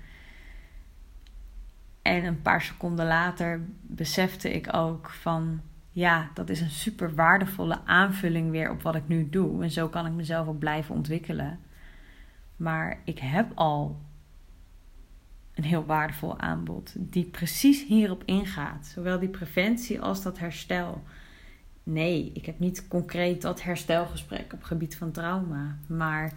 En 2.01 2.23
een 2.25 2.41
paar 2.41 2.61
seconden 2.61 3.05
later 3.05 3.61
besefte 3.81 4.53
ik 4.53 4.73
ook 4.73 5.09
van 5.09 5.61
ja, 5.91 6.29
dat 6.33 6.49
is 6.49 6.61
een 6.61 6.69
super 6.69 7.15
waardevolle 7.15 7.85
aanvulling 7.85 8.51
weer 8.51 8.71
op 8.71 8.81
wat 8.81 8.95
ik 8.95 9.07
nu 9.07 9.29
doe. 9.29 9.63
En 9.63 9.71
zo 9.71 9.87
kan 9.87 10.05
ik 10.05 10.13
mezelf 10.13 10.47
ook 10.47 10.59
blijven 10.59 10.95
ontwikkelen. 10.95 11.59
Maar 12.55 13.01
ik 13.03 13.19
heb 13.19 13.51
al 13.55 14.01
een 15.53 15.63
heel 15.63 15.85
waardevol 15.85 16.39
aanbod 16.39 16.93
die 16.97 17.25
precies 17.25 17.85
hierop 17.85 18.23
ingaat. 18.25 18.85
Zowel 18.85 19.19
die 19.19 19.29
preventie 19.29 20.01
als 20.01 20.21
dat 20.21 20.39
herstel. 20.39 21.03
Nee, 21.89 22.31
ik 22.33 22.45
heb 22.45 22.59
niet 22.59 22.87
concreet 22.87 23.41
dat 23.41 23.63
herstelgesprek 23.63 24.53
op 24.53 24.63
gebied 24.63 24.95
van 24.95 25.11
trauma. 25.11 25.77
Maar 25.87 26.33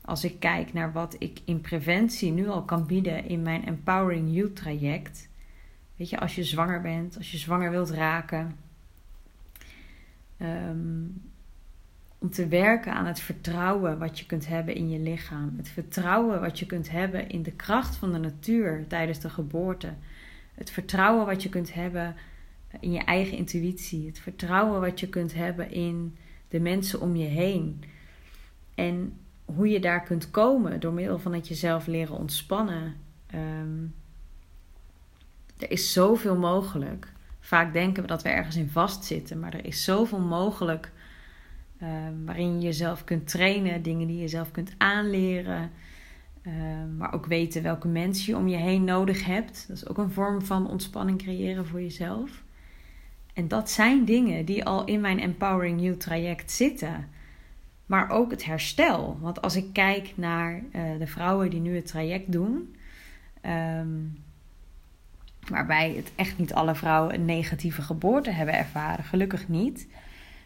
als 0.00 0.24
ik 0.24 0.40
kijk 0.40 0.72
naar 0.72 0.92
wat 0.92 1.16
ik 1.18 1.40
in 1.44 1.60
preventie 1.60 2.32
nu 2.32 2.48
al 2.48 2.62
kan 2.62 2.86
bieden 2.86 3.28
in 3.28 3.42
mijn 3.42 3.66
Empowering 3.66 4.34
You 4.34 4.52
traject. 4.52 5.28
Weet 5.96 6.10
je, 6.10 6.20
als 6.20 6.34
je 6.34 6.44
zwanger 6.44 6.80
bent, 6.80 7.16
als 7.16 7.30
je 7.30 7.38
zwanger 7.38 7.70
wilt 7.70 7.90
raken, 7.90 8.56
Ehm, 10.36 11.04
om 12.18 12.30
te 12.30 12.48
werken 12.48 12.92
aan 12.92 13.06
het 13.06 13.20
vertrouwen 13.20 13.98
wat 13.98 14.18
je 14.18 14.26
kunt 14.26 14.46
hebben 14.46 14.74
in 14.74 14.90
je 14.90 14.98
lichaam. 14.98 15.54
Het 15.56 15.68
vertrouwen 15.68 16.40
wat 16.40 16.58
je 16.58 16.66
kunt 16.66 16.90
hebben 16.90 17.28
in 17.28 17.42
de 17.42 17.52
kracht 17.52 17.96
van 17.96 18.12
de 18.12 18.18
natuur 18.18 18.84
tijdens 18.88 19.20
de 19.20 19.30
geboorte. 19.30 19.92
Het 20.54 20.70
vertrouwen 20.70 21.26
wat 21.26 21.42
je 21.42 21.48
kunt 21.48 21.74
hebben 21.74 22.14
in 22.80 22.92
je 22.92 23.04
eigen 23.04 23.36
intuïtie. 23.36 24.06
Het 24.06 24.18
vertrouwen 24.18 24.80
wat 24.80 25.00
je 25.00 25.08
kunt 25.08 25.34
hebben 25.34 25.70
in 25.70 26.16
de 26.48 26.60
mensen 26.60 27.00
om 27.00 27.16
je 27.16 27.26
heen. 27.26 27.82
En 28.74 29.12
hoe 29.44 29.68
je 29.68 29.80
daar 29.80 30.02
kunt 30.02 30.30
komen 30.30 30.80
door 30.80 30.92
middel 30.92 31.18
van 31.18 31.32
het 31.32 31.48
jezelf 31.48 31.86
leren 31.86 32.16
ontspannen. 32.16 32.94
Ehm, 33.26 33.84
er 35.58 35.70
is 35.70 35.92
zoveel 35.92 36.36
mogelijk. 36.36 37.12
Vaak 37.40 37.72
denken 37.72 38.02
we 38.02 38.08
dat 38.08 38.22
we 38.22 38.28
ergens 38.28 38.56
in 38.56 38.68
vastzitten, 38.68 39.40
maar 39.40 39.54
er 39.54 39.64
is 39.64 39.84
zoveel 39.84 40.20
mogelijk 40.20 40.92
uh, 41.82 41.88
waarin 42.24 42.54
je 42.54 42.66
jezelf 42.66 43.04
kunt 43.04 43.28
trainen, 43.28 43.82
dingen 43.82 44.06
die 44.06 44.20
je 44.20 44.28
zelf 44.28 44.50
kunt 44.50 44.74
aanleren. 44.78 45.70
Uh, 46.42 46.52
maar 46.96 47.12
ook 47.12 47.26
weten 47.26 47.62
welke 47.62 47.88
mensen 47.88 48.32
je 48.32 48.38
om 48.38 48.48
je 48.48 48.56
heen 48.56 48.84
nodig 48.84 49.24
hebt. 49.24 49.64
Dat 49.68 49.76
is 49.76 49.88
ook 49.88 49.98
een 49.98 50.10
vorm 50.10 50.42
van 50.42 50.68
ontspanning 50.68 51.18
creëren 51.18 51.66
voor 51.66 51.80
jezelf. 51.80 52.44
En 53.36 53.48
dat 53.48 53.70
zijn 53.70 54.04
dingen 54.04 54.44
die 54.44 54.64
al 54.64 54.84
in 54.84 55.00
mijn 55.00 55.18
Empowering 55.18 55.80
You 55.80 55.96
traject 55.96 56.52
zitten. 56.52 57.08
Maar 57.86 58.10
ook 58.10 58.30
het 58.30 58.44
herstel. 58.44 59.18
Want 59.20 59.42
als 59.42 59.56
ik 59.56 59.72
kijk 59.72 60.12
naar 60.14 60.54
uh, 60.72 60.98
de 60.98 61.06
vrouwen 61.06 61.50
die 61.50 61.60
nu 61.60 61.74
het 61.74 61.86
traject 61.86 62.32
doen. 62.32 62.76
Um, 63.78 64.24
Waarbij 65.48 65.92
het 65.96 66.12
echt 66.14 66.38
niet 66.38 66.54
alle 66.54 66.74
vrouwen 66.74 67.14
een 67.14 67.24
negatieve 67.24 67.82
geboorte 67.82 68.30
hebben 68.30 68.54
ervaren. 68.54 69.04
Gelukkig 69.04 69.48
niet. 69.48 69.88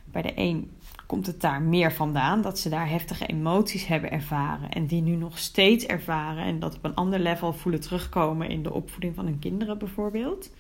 Bij 0.05 0.23
de 0.23 0.33
een 0.35 0.71
komt 1.07 1.27
het 1.27 1.41
daar 1.41 1.63
meer 1.63 1.93
vandaan. 1.93 2.43
Dat 2.43 2.59
ze 2.59 2.69
daar 2.69 2.89
heftige 2.89 3.27
emoties 3.27 3.87
hebben 3.87 4.11
ervaren. 4.11 4.71
En 4.71 4.87
die 4.87 5.03
nu 5.03 5.15
nog 5.15 5.39
steeds 5.39 5.87
ervaren. 5.87 6.45
En 6.45 6.59
dat 6.59 6.77
op 6.77 6.85
een 6.85 6.95
ander 6.95 7.19
level 7.19 7.53
voelen 7.53 7.81
terugkomen 7.81 8.49
in 8.49 8.63
de 8.63 8.73
opvoeding 8.73 9.15
van 9.15 9.25
hun 9.25 9.39
kinderen 9.39 9.79
bijvoorbeeld. 9.79 10.51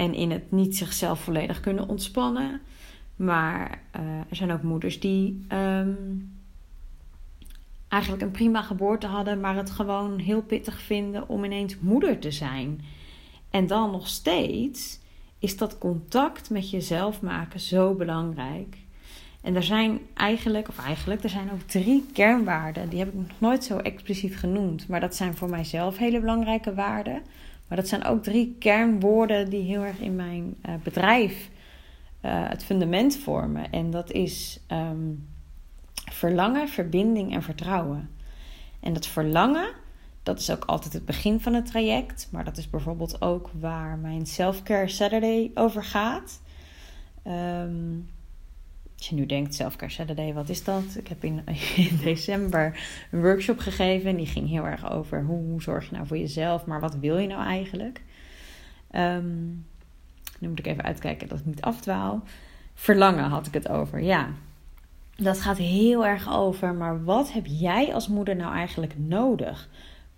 En 0.00 0.14
in 0.14 0.30
het 0.30 0.50
niet 0.50 0.76
zichzelf 0.76 1.20
volledig 1.20 1.60
kunnen 1.60 1.88
ontspannen. 1.88 2.60
Maar 3.16 3.82
uh, 3.96 4.02
er 4.28 4.36
zijn 4.36 4.52
ook 4.52 4.62
moeders 4.62 5.00
die 5.00 5.46
um, 5.52 6.32
eigenlijk 7.88 8.22
een 8.22 8.30
prima 8.30 8.62
geboorte 8.62 9.06
hadden. 9.06 9.40
Maar 9.40 9.56
het 9.56 9.70
gewoon 9.70 10.18
heel 10.18 10.42
pittig 10.42 10.80
vinden 10.80 11.28
om 11.28 11.44
ineens 11.44 11.78
moeder 11.78 12.18
te 12.18 12.30
zijn. 12.30 12.80
En 13.50 13.66
dan 13.66 13.90
nog 13.90 14.08
steeds 14.08 15.00
is 15.38 15.56
dat 15.56 15.78
contact 15.78 16.50
met 16.50 16.70
jezelf 16.70 17.20
maken 17.20 17.60
zo 17.60 17.94
belangrijk. 17.94 18.76
En 19.42 19.56
er 19.56 19.62
zijn 19.62 20.00
eigenlijk, 20.14 20.68
of 20.68 20.78
eigenlijk, 20.78 21.22
er 21.22 21.30
zijn 21.30 21.52
ook 21.52 21.60
drie 21.60 22.06
kernwaarden. 22.12 22.88
Die 22.88 22.98
heb 22.98 23.08
ik 23.08 23.14
nog 23.14 23.40
nooit 23.40 23.64
zo 23.64 23.76
expliciet 23.76 24.36
genoemd. 24.36 24.88
Maar 24.88 25.00
dat 25.00 25.16
zijn 25.16 25.36
voor 25.36 25.50
mijzelf 25.50 25.96
hele 25.96 26.20
belangrijke 26.20 26.74
waarden. 26.74 27.22
Maar 27.70 27.78
dat 27.78 27.88
zijn 27.88 28.04
ook 28.04 28.22
drie 28.22 28.56
kernwoorden 28.58 29.50
die 29.50 29.62
heel 29.62 29.82
erg 29.82 29.98
in 29.98 30.16
mijn 30.16 30.56
uh, 30.68 30.74
bedrijf 30.82 31.50
uh, 32.24 32.48
het 32.48 32.64
fundament 32.64 33.16
vormen. 33.16 33.70
En 33.70 33.90
dat 33.90 34.10
is 34.10 34.60
um, 34.68 35.28
verlangen, 36.12 36.68
verbinding 36.68 37.34
en 37.34 37.42
vertrouwen. 37.42 38.10
En 38.80 38.92
dat 38.92 39.06
verlangen, 39.06 39.68
dat 40.22 40.38
is 40.38 40.50
ook 40.50 40.64
altijd 40.64 40.92
het 40.92 41.04
begin 41.04 41.40
van 41.40 41.54
het 41.54 41.66
traject. 41.66 42.28
Maar 42.32 42.44
dat 42.44 42.56
is 42.56 42.70
bijvoorbeeld 42.70 43.22
ook 43.22 43.50
waar 43.60 43.98
mijn 43.98 44.26
Self-Care 44.26 44.88
Saturday 44.88 45.50
over 45.54 45.84
gaat. 45.84 46.40
Um, 47.26 48.08
als 49.00 49.08
je 49.08 49.14
nu 49.14 49.26
denkt, 49.26 49.54
Self-Care 49.54 49.90
Saturday, 49.92 50.34
wat 50.34 50.48
is 50.48 50.64
dat? 50.64 50.84
Ik 50.96 51.08
heb 51.08 51.24
in, 51.24 51.44
december 52.04 52.80
een 53.10 53.20
workshop 53.20 53.58
gegeven. 53.58 54.10
En 54.10 54.16
die 54.16 54.26
ging 54.26 54.48
heel 54.48 54.66
erg 54.66 54.90
over 54.92 55.24
hoe, 55.24 55.62
zorg 55.62 55.88
je 55.88 55.94
nou 55.94 56.06
voor 56.06 56.18
jezelf. 56.18 56.66
Maar 56.66 56.80
wat 56.80 56.94
wil 56.94 57.18
je 57.18 57.26
nou 57.26 57.42
eigenlijk? 57.42 58.02
Um, 58.92 59.66
nu 60.38 60.48
moet 60.48 60.58
ik 60.58 60.66
even 60.66 60.84
uitkijken 60.84 61.28
dat 61.28 61.38
ik 61.38 61.44
niet 61.44 61.60
afdwaal. 61.60 62.22
Verlangen 62.74 63.24
had 63.24 63.46
ik 63.46 63.54
het 63.54 63.68
over, 63.68 64.02
ja. 64.02 64.28
Dat 65.16 65.40
gaat 65.40 65.58
heel 65.58 66.06
erg 66.06 66.32
over, 66.32 66.74
maar 66.74 67.04
wat 67.04 67.32
heb 67.32 67.46
jij 67.46 67.94
als 67.94 68.08
moeder 68.08 68.36
nou 68.36 68.54
eigenlijk 68.54 68.94
nodig? 68.98 69.68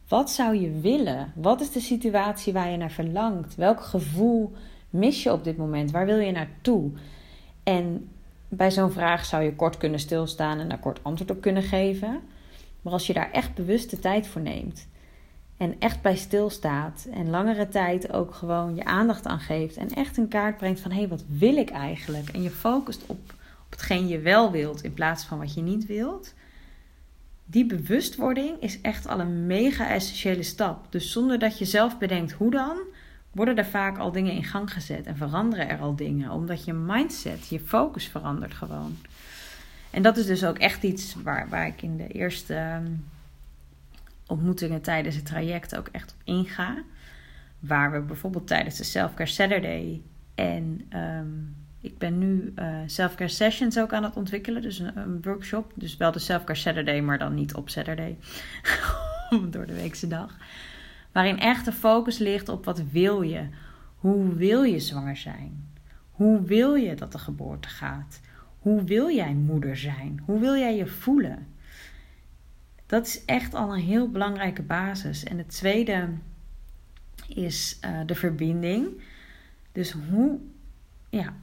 Wat 0.08 0.30
zou 0.30 0.56
je 0.56 0.80
willen? 0.80 1.32
Wat 1.34 1.60
is 1.60 1.70
de 1.70 1.80
situatie 1.80 2.52
waar 2.52 2.70
je 2.70 2.76
naar 2.76 2.90
verlangt? 2.90 3.54
Welk 3.54 3.80
gevoel 3.80 4.52
mis 4.90 5.22
je 5.22 5.32
op 5.32 5.44
dit 5.44 5.56
moment? 5.56 5.90
Waar 5.90 6.06
wil 6.06 6.18
je 6.18 6.32
naartoe? 6.32 6.90
En 7.62 8.08
bij 8.56 8.70
zo'n 8.70 8.92
vraag 8.92 9.24
zou 9.24 9.42
je 9.42 9.54
kort 9.54 9.76
kunnen 9.76 10.00
stilstaan 10.00 10.58
en 10.58 10.68
daar 10.68 10.78
kort 10.78 11.04
antwoord 11.04 11.30
op 11.30 11.40
kunnen 11.40 11.62
geven. 11.62 12.20
Maar 12.82 12.92
als 12.92 13.06
je 13.06 13.12
daar 13.12 13.30
echt 13.30 13.54
bewust 13.54 13.90
de 13.90 13.98
tijd 13.98 14.26
voor 14.26 14.40
neemt 14.40 14.88
en 15.56 15.76
echt 15.78 16.02
bij 16.02 16.16
stilstaat 16.16 17.06
en 17.12 17.30
langere 17.30 17.68
tijd 17.68 18.12
ook 18.12 18.34
gewoon 18.34 18.74
je 18.74 18.84
aandacht 18.84 19.26
aan 19.26 19.40
geeft 19.40 19.76
en 19.76 19.88
echt 19.88 20.16
een 20.16 20.28
kaart 20.28 20.56
brengt 20.56 20.80
van 20.80 20.90
hé, 20.90 20.98
hey, 20.98 21.08
wat 21.08 21.24
wil 21.28 21.56
ik 21.56 21.70
eigenlijk? 21.70 22.28
En 22.28 22.42
je 22.42 22.50
focust 22.50 23.02
op, 23.06 23.18
op 23.64 23.70
hetgeen 23.70 24.08
je 24.08 24.18
wel 24.18 24.50
wilt 24.50 24.82
in 24.82 24.94
plaats 24.94 25.24
van 25.24 25.38
wat 25.38 25.54
je 25.54 25.62
niet 25.62 25.86
wilt 25.86 26.34
die 27.52 27.66
bewustwording 27.66 28.60
is 28.60 28.80
echt 28.80 29.08
al 29.08 29.20
een 29.20 29.46
mega 29.46 29.88
essentiële 29.88 30.42
stap. 30.42 30.86
Dus 30.92 31.12
zonder 31.12 31.38
dat 31.38 31.58
je 31.58 31.64
zelf 31.64 31.98
bedenkt 31.98 32.32
hoe 32.32 32.50
dan, 32.50 32.78
worden 33.32 33.56
er 33.56 33.66
vaak 33.66 33.98
al 33.98 34.12
dingen 34.12 34.32
in 34.32 34.44
gang 34.44 34.72
gezet 34.72 35.06
en 35.06 35.16
veranderen 35.16 35.68
er 35.68 35.78
al 35.78 35.96
dingen. 35.96 36.30
Omdat 36.30 36.64
je 36.64 36.72
mindset, 36.72 37.48
je 37.48 37.60
focus 37.60 38.06
verandert 38.06 38.54
gewoon. 38.54 38.96
En 39.90 40.02
dat 40.02 40.16
is 40.16 40.26
dus 40.26 40.44
ook 40.44 40.58
echt 40.58 40.82
iets 40.82 41.14
waar, 41.22 41.48
waar 41.48 41.66
ik 41.66 41.82
in 41.82 41.96
de 41.96 42.08
eerste 42.08 42.54
ehm, 42.54 42.90
ontmoetingen 44.26 44.80
tijdens 44.80 45.16
het 45.16 45.26
traject 45.26 45.76
ook 45.76 45.88
echt 45.88 46.12
op 46.12 46.20
inga. 46.24 46.82
Waar 47.58 47.92
we 47.92 48.00
bijvoorbeeld 48.00 48.46
tijdens 48.46 48.76
de 48.76 48.84
Selfcare 48.84 49.30
Saturday 49.30 50.02
en 50.34 50.86
um, 50.96 51.56
Ik 51.80 51.98
ben 51.98 52.18
nu 52.18 52.52
uh, 52.56 52.76
self-care 52.86 53.30
sessions 53.30 53.78
ook 53.78 53.92
aan 53.92 54.04
het 54.04 54.16
ontwikkelen. 54.16 54.62
Dus 54.62 54.78
een, 54.78 54.96
een, 54.96 55.22
workshop. 55.22 55.72
Dus 55.74 55.96
wel 55.96 56.12
de 56.12 56.18
self-care 56.18 56.58
Saturday, 56.58 57.00
maar 57.00 57.18
dan 57.18 57.34
niet 57.34 57.54
op 57.54 57.70
Saturday. 57.70 58.16
Door 59.50 59.66
de 59.66 59.74
weekse 59.74 60.08
dag. 60.08 60.36
Waarin 61.12 61.38
echt 61.38 61.64
de 61.64 61.72
focus 61.72 62.18
ligt 62.18 62.48
op 62.48 62.64
wat 62.64 62.82
wil 62.90 63.22
je? 63.22 63.48
Hoe 63.96 64.34
wil 64.34 64.62
je 64.62 64.78
zwanger 64.80 65.16
zijn? 65.16 65.70
Hoe 66.10 66.42
wil 66.42 66.74
je 66.74 66.94
dat 66.94 67.12
de 67.12 67.18
geboorte 67.18 67.68
gaat? 67.68 68.20
Hoe 68.58 68.84
wil 68.84 69.10
jij 69.10 69.34
moeder 69.34 69.76
zijn? 69.76 70.22
Hoe 70.24 70.40
wil 70.40 70.56
jij 70.56 70.76
je 70.76 70.86
voelen? 70.86 71.46
Dat 72.86 73.06
is 73.06 73.24
echt 73.24 73.54
al 73.54 73.74
een 73.74 73.80
heel 73.80 74.10
belangrijke 74.10 74.62
basis. 74.62 75.24
En 75.24 75.38
het 75.38 75.48
tweede 75.48 76.08
is 77.28 77.78
uh, 77.84 78.00
de 78.06 78.14
verbinding. 78.14 78.86
Dus 79.72 79.94
hoe, 80.10 80.38
ja, 81.10 81.34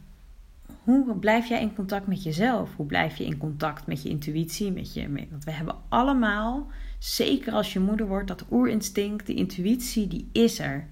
hoe 0.84 1.16
blijf 1.16 1.48
jij 1.48 1.62
in 1.62 1.76
contact 1.76 2.08
met 2.08 2.24
jezelf? 2.24 2.76
Hoe 2.76 2.86
blijf 2.86 3.16
je 3.16 3.26
in 3.26 3.38
contact 3.38 3.88
met 3.88 4.04
je 4.04 4.10
intuïtie? 4.10 4.72
Met 4.72 4.94
je, 4.94 5.28
want 5.30 5.44
we 5.44 5.52
hebben 5.52 5.76
allemaal, 5.90 6.68
zeker 7.00 7.54
als 7.54 7.74
je 7.74 7.80
moeder 7.80 8.08
wordt, 8.08 8.28
dat 8.28 8.46
oerinstinct, 8.52 9.26
die 9.26 9.36
intuïtie, 9.36 10.08
die 10.08 10.30
is 10.32 10.60
er. 10.60 10.88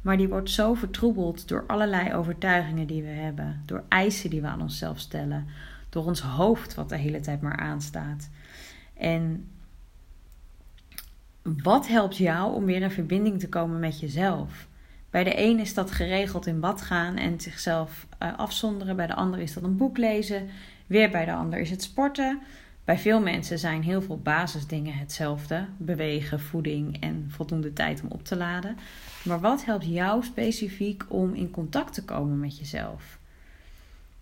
Maar 0.00 0.16
die 0.16 0.28
wordt 0.28 0.50
zo 0.50 0.74
vertroebeld 0.74 1.48
door 1.48 1.64
allerlei 1.66 2.14
overtuigingen 2.14 2.86
die 2.86 3.02
we 3.02 3.08
hebben, 3.08 3.62
door 3.66 3.84
eisen 3.88 4.30
die 4.30 4.40
we 4.40 4.46
aan 4.46 4.60
onszelf 4.60 4.98
stellen, 4.98 5.46
door 5.88 6.04
ons 6.04 6.20
hoofd 6.20 6.74
wat 6.74 6.88
de 6.88 6.96
hele 6.96 7.20
tijd 7.20 7.40
maar 7.40 7.56
aanstaat. 7.56 8.28
En 8.94 9.48
wat 11.42 11.88
helpt 11.88 12.16
jou 12.16 12.54
om 12.54 12.64
weer 12.64 12.82
in 12.82 12.90
verbinding 12.90 13.40
te 13.40 13.48
komen 13.48 13.78
met 13.80 14.00
jezelf? 14.00 14.68
Bij 15.10 15.24
de 15.24 15.42
een 15.42 15.58
is 15.58 15.74
dat 15.74 15.90
geregeld 15.90 16.46
in 16.46 16.60
bad 16.60 16.82
gaan 16.82 17.16
en 17.16 17.40
zichzelf 17.40 18.06
uh, 18.22 18.38
afzonderen. 18.38 18.96
Bij 18.96 19.06
de 19.06 19.14
ander 19.14 19.40
is 19.40 19.52
dat 19.52 19.62
een 19.62 19.76
boek 19.76 19.98
lezen. 19.98 20.48
Weer 20.86 21.10
bij 21.10 21.24
de 21.24 21.32
ander 21.32 21.58
is 21.58 21.70
het 21.70 21.82
sporten. 21.82 22.40
Bij 22.86 22.98
veel 22.98 23.20
mensen 23.20 23.58
zijn 23.58 23.82
heel 23.82 24.02
veel 24.02 24.18
basisdingen 24.18 24.94
hetzelfde: 24.98 25.66
bewegen, 25.76 26.40
voeding 26.40 27.00
en 27.00 27.26
voldoende 27.28 27.72
tijd 27.72 28.02
om 28.02 28.08
op 28.10 28.24
te 28.24 28.36
laden. 28.36 28.76
Maar 29.24 29.40
wat 29.40 29.64
helpt 29.64 29.86
jou 29.86 30.24
specifiek 30.24 31.04
om 31.08 31.34
in 31.34 31.50
contact 31.50 31.94
te 31.94 32.04
komen 32.04 32.40
met 32.40 32.58
jezelf? 32.58 33.18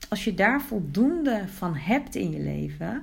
Als 0.09 0.25
je 0.25 0.35
daar 0.35 0.63
voldoende 0.63 1.45
van 1.49 1.75
hebt 1.75 2.15
in 2.15 2.31
je 2.31 2.41
leven, 2.41 3.03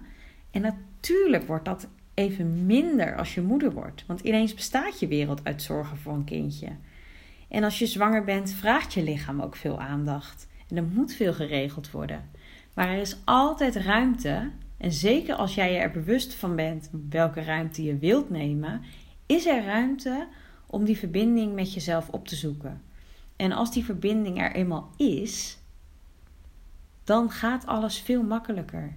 en 0.51 0.61
natuurlijk 0.61 1.47
wordt 1.47 1.65
dat 1.65 1.87
even 2.13 2.65
minder 2.65 3.17
als 3.17 3.33
je 3.35 3.41
moeder 3.41 3.71
wordt, 3.71 4.03
want 4.07 4.19
ineens 4.19 4.53
bestaat 4.53 4.99
je 4.99 5.07
wereld 5.07 5.43
uit 5.43 5.61
zorgen 5.61 5.97
voor 5.97 6.13
een 6.13 6.23
kindje. 6.23 6.69
En 7.47 7.63
als 7.63 7.79
je 7.79 7.85
zwanger 7.85 8.23
bent, 8.23 8.51
vraagt 8.51 8.93
je 8.93 9.03
lichaam 9.03 9.41
ook 9.41 9.55
veel 9.55 9.79
aandacht. 9.79 10.47
En 10.69 10.77
er 10.77 10.83
moet 10.83 11.13
veel 11.13 11.33
geregeld 11.33 11.91
worden. 11.91 12.29
Maar 12.73 12.89
er 12.89 13.01
is 13.01 13.17
altijd 13.23 13.75
ruimte. 13.75 14.49
En 14.81 14.91
zeker 14.91 15.35
als 15.35 15.55
jij 15.55 15.71
je 15.71 15.77
er 15.77 15.91
bewust 15.91 16.33
van 16.33 16.55
bent 16.55 16.89
welke 17.09 17.41
ruimte 17.41 17.83
je 17.83 17.97
wilt 17.97 18.29
nemen, 18.29 18.81
is 19.25 19.45
er 19.45 19.65
ruimte 19.65 20.27
om 20.67 20.85
die 20.85 20.97
verbinding 20.97 21.53
met 21.53 21.73
jezelf 21.73 22.09
op 22.09 22.27
te 22.27 22.35
zoeken. 22.35 22.81
En 23.35 23.51
als 23.51 23.71
die 23.71 23.85
verbinding 23.85 24.41
er 24.41 24.51
eenmaal 24.51 24.89
is, 24.97 25.57
dan 27.03 27.31
gaat 27.31 27.65
alles 27.65 27.99
veel 27.99 28.23
makkelijker. 28.23 28.95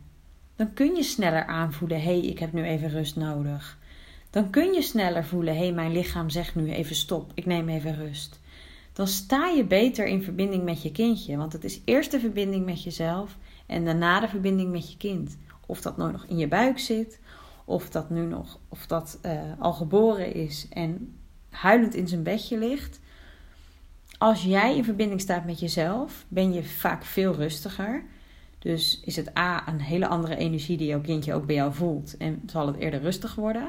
Dan 0.57 0.75
kun 0.75 0.95
je 0.95 1.03
sneller 1.03 1.47
aanvoelen: 1.47 2.01
hé, 2.03 2.19
hey, 2.19 2.21
ik 2.21 2.39
heb 2.39 2.53
nu 2.53 2.65
even 2.65 2.89
rust 2.91 3.17
nodig. 3.17 3.79
Dan 4.31 4.51
kun 4.51 4.73
je 4.73 4.83
sneller 4.83 5.25
voelen: 5.25 5.55
hé, 5.55 5.61
hey, 5.61 5.73
mijn 5.73 5.93
lichaam 5.93 6.31
zegt 6.31 6.55
nu 6.55 6.71
even 6.71 6.97
stop, 6.97 7.33
ik 7.35 7.47
neem 7.47 7.69
even 7.69 7.95
rust 7.95 8.41
dan 8.95 9.07
sta 9.07 9.47
je 9.49 9.65
beter 9.65 10.07
in 10.07 10.23
verbinding 10.23 10.65
met 10.65 10.83
je 10.83 10.93
kindje. 10.93 11.37
Want 11.37 11.53
het 11.53 11.65
is 11.65 11.81
eerst 11.85 12.11
de 12.11 12.21
verbinding 12.21 12.65
met 12.65 12.83
jezelf 12.83 13.39
en 13.67 13.85
daarna 13.85 14.21
de 14.21 14.29
verbinding 14.29 14.71
met 14.71 14.91
je 14.91 14.97
kind. 14.97 15.37
Of 15.75 15.81
dat 15.81 15.97
nou 15.97 16.13
nog 16.13 16.25
in 16.25 16.39
je 16.39 16.49
buik 16.49 16.79
zit, 16.79 17.21
of 17.65 17.91
dat 17.91 18.11
nu 18.11 18.27
nog, 18.27 18.59
of 18.69 18.87
dat 18.87 19.19
uh, 19.23 19.33
al 19.59 19.73
geboren 19.73 20.35
is 20.35 20.67
en 20.71 21.19
huilend 21.51 21.95
in 21.95 22.09
zijn 22.09 22.23
bedje 22.23 22.59
ligt. 22.59 23.01
Als 24.19 24.43
jij 24.43 24.77
in 24.77 24.85
verbinding 24.85 25.21
staat 25.21 25.45
met 25.45 25.61
jezelf, 25.61 26.25
ben 26.29 26.53
je 26.53 26.65
vaak 26.65 27.05
veel 27.05 27.35
rustiger. 27.35 28.05
Dus 28.59 29.01
is 29.05 29.17
het 29.17 29.39
A 29.39 29.69
een 29.69 29.81
hele 29.81 30.07
andere 30.07 30.37
energie 30.37 30.77
die 30.77 30.87
jouw 30.87 31.01
kindje 31.01 31.35
ook 31.35 31.47
bij 31.47 31.55
jou 31.55 31.75
voelt 31.75 32.17
en 32.17 32.43
zal 32.47 32.67
het 32.67 32.77
eerder 32.77 33.01
rustig 33.01 33.35
worden. 33.35 33.69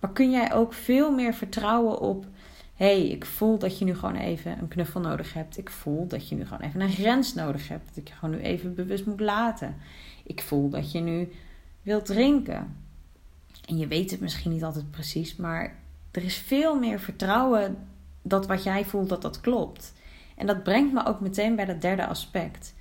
Maar 0.00 0.12
kun 0.12 0.30
jij 0.30 0.52
ook 0.52 0.72
veel 0.72 1.10
meer 1.10 1.34
vertrouwen 1.34 2.00
op 2.00 2.26
hey, 2.74 3.08
ik 3.08 3.24
voel 3.24 3.58
dat 3.58 3.78
je 3.78 3.84
nu 3.84 3.94
gewoon 3.94 4.14
even 4.14 4.58
een 4.58 4.68
knuffel 4.68 5.00
nodig 5.00 5.34
hebt. 5.34 5.58
Ik 5.58 5.70
voel 5.70 6.06
dat 6.06 6.28
je 6.28 6.34
nu 6.34 6.44
gewoon 6.44 6.60
even 6.68 6.80
een 6.80 6.92
grens 6.92 7.34
nodig 7.34 7.68
hebt. 7.68 7.86
Dat 7.88 7.96
ik 7.96 8.08
je 8.08 8.14
gewoon 8.14 8.34
nu 8.34 8.40
even 8.40 8.74
bewust 8.74 9.06
moet 9.06 9.20
laten. 9.20 9.76
Ik 10.32 10.42
voel 10.42 10.68
dat 10.68 10.92
je 10.92 11.00
nu 11.00 11.32
wilt 11.82 12.06
drinken. 12.06 12.76
En 13.68 13.78
je 13.78 13.86
weet 13.86 14.10
het 14.10 14.20
misschien 14.20 14.52
niet 14.52 14.64
altijd 14.64 14.90
precies, 14.90 15.36
maar 15.36 15.76
er 16.10 16.24
is 16.24 16.36
veel 16.36 16.78
meer 16.78 17.00
vertrouwen 17.00 17.88
dat 18.22 18.46
wat 18.46 18.62
jij 18.62 18.84
voelt, 18.84 19.08
dat 19.08 19.22
dat 19.22 19.40
klopt. 19.40 19.92
En 20.36 20.46
dat 20.46 20.62
brengt 20.62 20.92
me 20.92 21.06
ook 21.06 21.20
meteen 21.20 21.56
bij 21.56 21.64
dat 21.64 21.80
derde 21.80 22.06
aspect. 22.06 22.74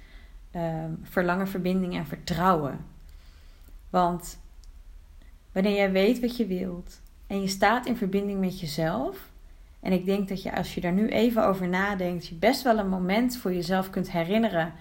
Um, 0.56 1.00
verlangen, 1.04 1.48
verbinding 1.48 1.96
en 1.96 2.06
vertrouwen. 2.06 2.86
Want 3.90 4.40
wanneer 5.52 5.76
jij 5.76 5.92
weet 5.92 6.20
wat 6.20 6.38
je 6.38 6.46
wilt 6.46 7.02
en 7.28 7.42
je 7.42 7.48
staat 7.48 7.86
in 7.86 7.98
verbinding 7.98 8.40
met 8.40 8.60
jezelf, 8.60 9.30
en 9.80 9.92
ik 9.92 10.06
denk 10.06 10.28
dat 10.28 10.42
je 10.42 10.56
als 10.56 10.76
je 10.76 10.82
daar 10.82 10.92
nu 10.94 11.08
even 11.08 11.46
over 11.46 11.68
nadenkt, 11.68 12.28
je 12.28 12.36
best 12.36 12.62
wel 12.62 12.78
een 12.78 12.90
moment 12.90 13.38
voor 13.38 13.54
jezelf 13.54 13.90
kunt 13.90 14.12
herinneren 14.12 14.74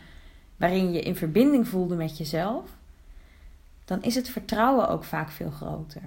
waarin 0.60 0.92
je 0.92 1.00
in 1.00 1.16
verbinding 1.16 1.68
voelde 1.68 1.94
met 1.94 2.18
jezelf, 2.18 2.70
dan 3.84 4.02
is 4.02 4.14
het 4.14 4.28
vertrouwen 4.28 4.88
ook 4.88 5.04
vaak 5.04 5.30
veel 5.30 5.50
groter. 5.50 6.02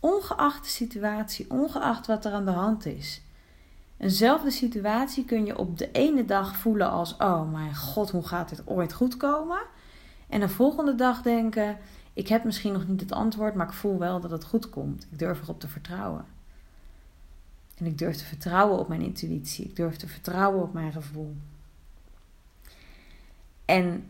Ongeacht 0.00 0.62
de 0.62 0.68
situatie, 0.68 1.50
ongeacht 1.50 2.06
wat 2.06 2.24
er 2.24 2.32
aan 2.32 2.44
de 2.44 2.50
hand 2.50 2.86
is. 2.86 3.22
Eenzelfde 3.96 4.50
situatie 4.50 5.24
kun 5.24 5.46
je 5.46 5.58
op 5.58 5.78
de 5.78 5.90
ene 5.90 6.24
dag 6.24 6.56
voelen 6.56 6.90
als: 6.90 7.16
oh 7.16 7.52
mijn 7.52 7.76
god, 7.76 8.10
hoe 8.10 8.26
gaat 8.26 8.48
dit 8.48 8.62
ooit 8.66 8.92
goed 8.92 9.16
komen? 9.16 9.60
En 10.28 10.40
de 10.40 10.48
volgende 10.48 10.94
dag 10.94 11.22
denken: 11.22 11.76
ik 12.12 12.28
heb 12.28 12.44
misschien 12.44 12.72
nog 12.72 12.88
niet 12.88 13.00
het 13.00 13.12
antwoord, 13.12 13.54
maar 13.54 13.66
ik 13.66 13.72
voel 13.72 13.98
wel 13.98 14.20
dat 14.20 14.30
het 14.30 14.44
goed 14.44 14.70
komt. 14.70 15.06
Ik 15.10 15.18
durf 15.18 15.42
erop 15.42 15.60
te 15.60 15.68
vertrouwen. 15.68 16.24
En 17.76 17.86
ik 17.86 17.98
durf 17.98 18.16
te 18.16 18.24
vertrouwen 18.24 18.78
op 18.78 18.88
mijn 18.88 19.02
intuïtie. 19.02 19.64
Ik 19.64 19.76
durf 19.76 19.96
te 19.96 20.08
vertrouwen 20.08 20.62
op 20.62 20.72
mijn 20.72 20.92
gevoel. 20.92 21.36
En 23.66 24.06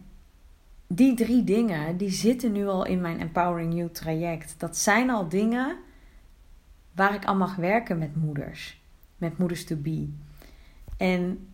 die 0.87 1.15
drie 1.15 1.45
dingen, 1.45 1.97
die 1.97 2.11
zitten 2.11 2.53
nu 2.53 2.67
al 2.67 2.87
in 2.87 3.01
mijn 3.01 3.21
Empowering 3.21 3.75
You 3.75 3.91
traject. 3.91 4.55
Dat 4.59 4.77
zijn 4.77 5.11
al 5.11 5.29
dingen 5.29 5.77
waar 6.93 7.15
ik 7.15 7.25
aan 7.25 7.39
mag 7.39 7.57
werken 7.57 7.99
met 7.99 8.17
moeders. 8.17 8.81
Met 9.17 9.39
moeders 9.39 9.65
to 9.65 9.77
be. 9.77 10.09
En 10.97 11.49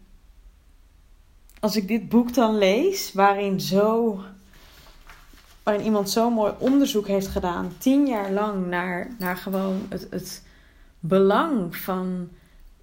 als 1.61 1.77
ik 1.77 1.89
dit 1.89 2.09
boek 2.09 2.35
dan 2.35 2.59
lees, 2.59 3.13
waarin 3.13 3.61
zo 3.61 4.21
waarin 5.63 5.85
iemand 5.85 6.11
zo 6.11 6.31
mooi 6.31 6.53
onderzoek 6.59 7.07
heeft 7.07 7.27
gedaan, 7.27 7.73
tien 7.79 8.07
jaar 8.07 8.31
lang 8.31 8.67
naar, 8.67 9.11
naar 9.19 9.37
gewoon 9.37 9.87
het, 9.89 10.07
het 10.11 10.47
belang 11.01 11.77
van 11.77 12.29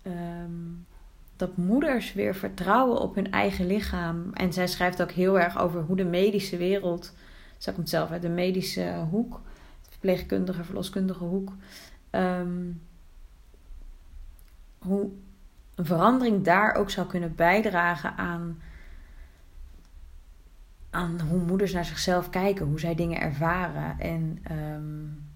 ehm, 0.01 0.51
dat 1.39 1.58
moeders 1.58 2.13
weer 2.13 2.36
vertrouwen 2.36 2.99
op 2.99 3.15
hun 3.15 3.32
eigen 3.32 3.67
lichaam. 3.67 4.34
En 4.34 4.54
zij 4.54 4.67
schrijft 4.67 5.02
ook 5.02 5.12
heel 5.12 5.39
erg 5.39 5.60
over 5.60 5.82
hoe 5.82 5.95
de 5.95 6.06
medische 6.06 6.58
wereld, 6.58 7.13
zij 7.58 7.73
komt 7.73 7.89
zelf 7.89 8.12
uit 8.12 8.21
de 8.21 8.30
medische 8.30 9.06
hoek, 9.10 9.41
verpleegkundige, 9.89 10.63
verloskundige 10.63 11.23
hoek, 11.23 11.54
ehm, 12.10 12.71
hoe 14.78 15.10
een 15.75 15.86
verandering 15.86 16.43
daar 16.43 16.75
ook 16.75 16.89
zou 16.89 17.08
kunnen 17.08 17.36
bijdragen 17.36 18.17
aan, 18.17 18.62
aan 20.89 21.21
hoe 21.21 21.39
moeders 21.39 21.73
naar 21.73 21.86
zichzelf 21.86 22.30
kijken, 22.30 22.65
hoe 22.65 22.80
zij 22.80 22.95
dingen 22.95 23.21
ervaren. 23.21 23.99
En 23.99 24.43
um, 24.52 25.28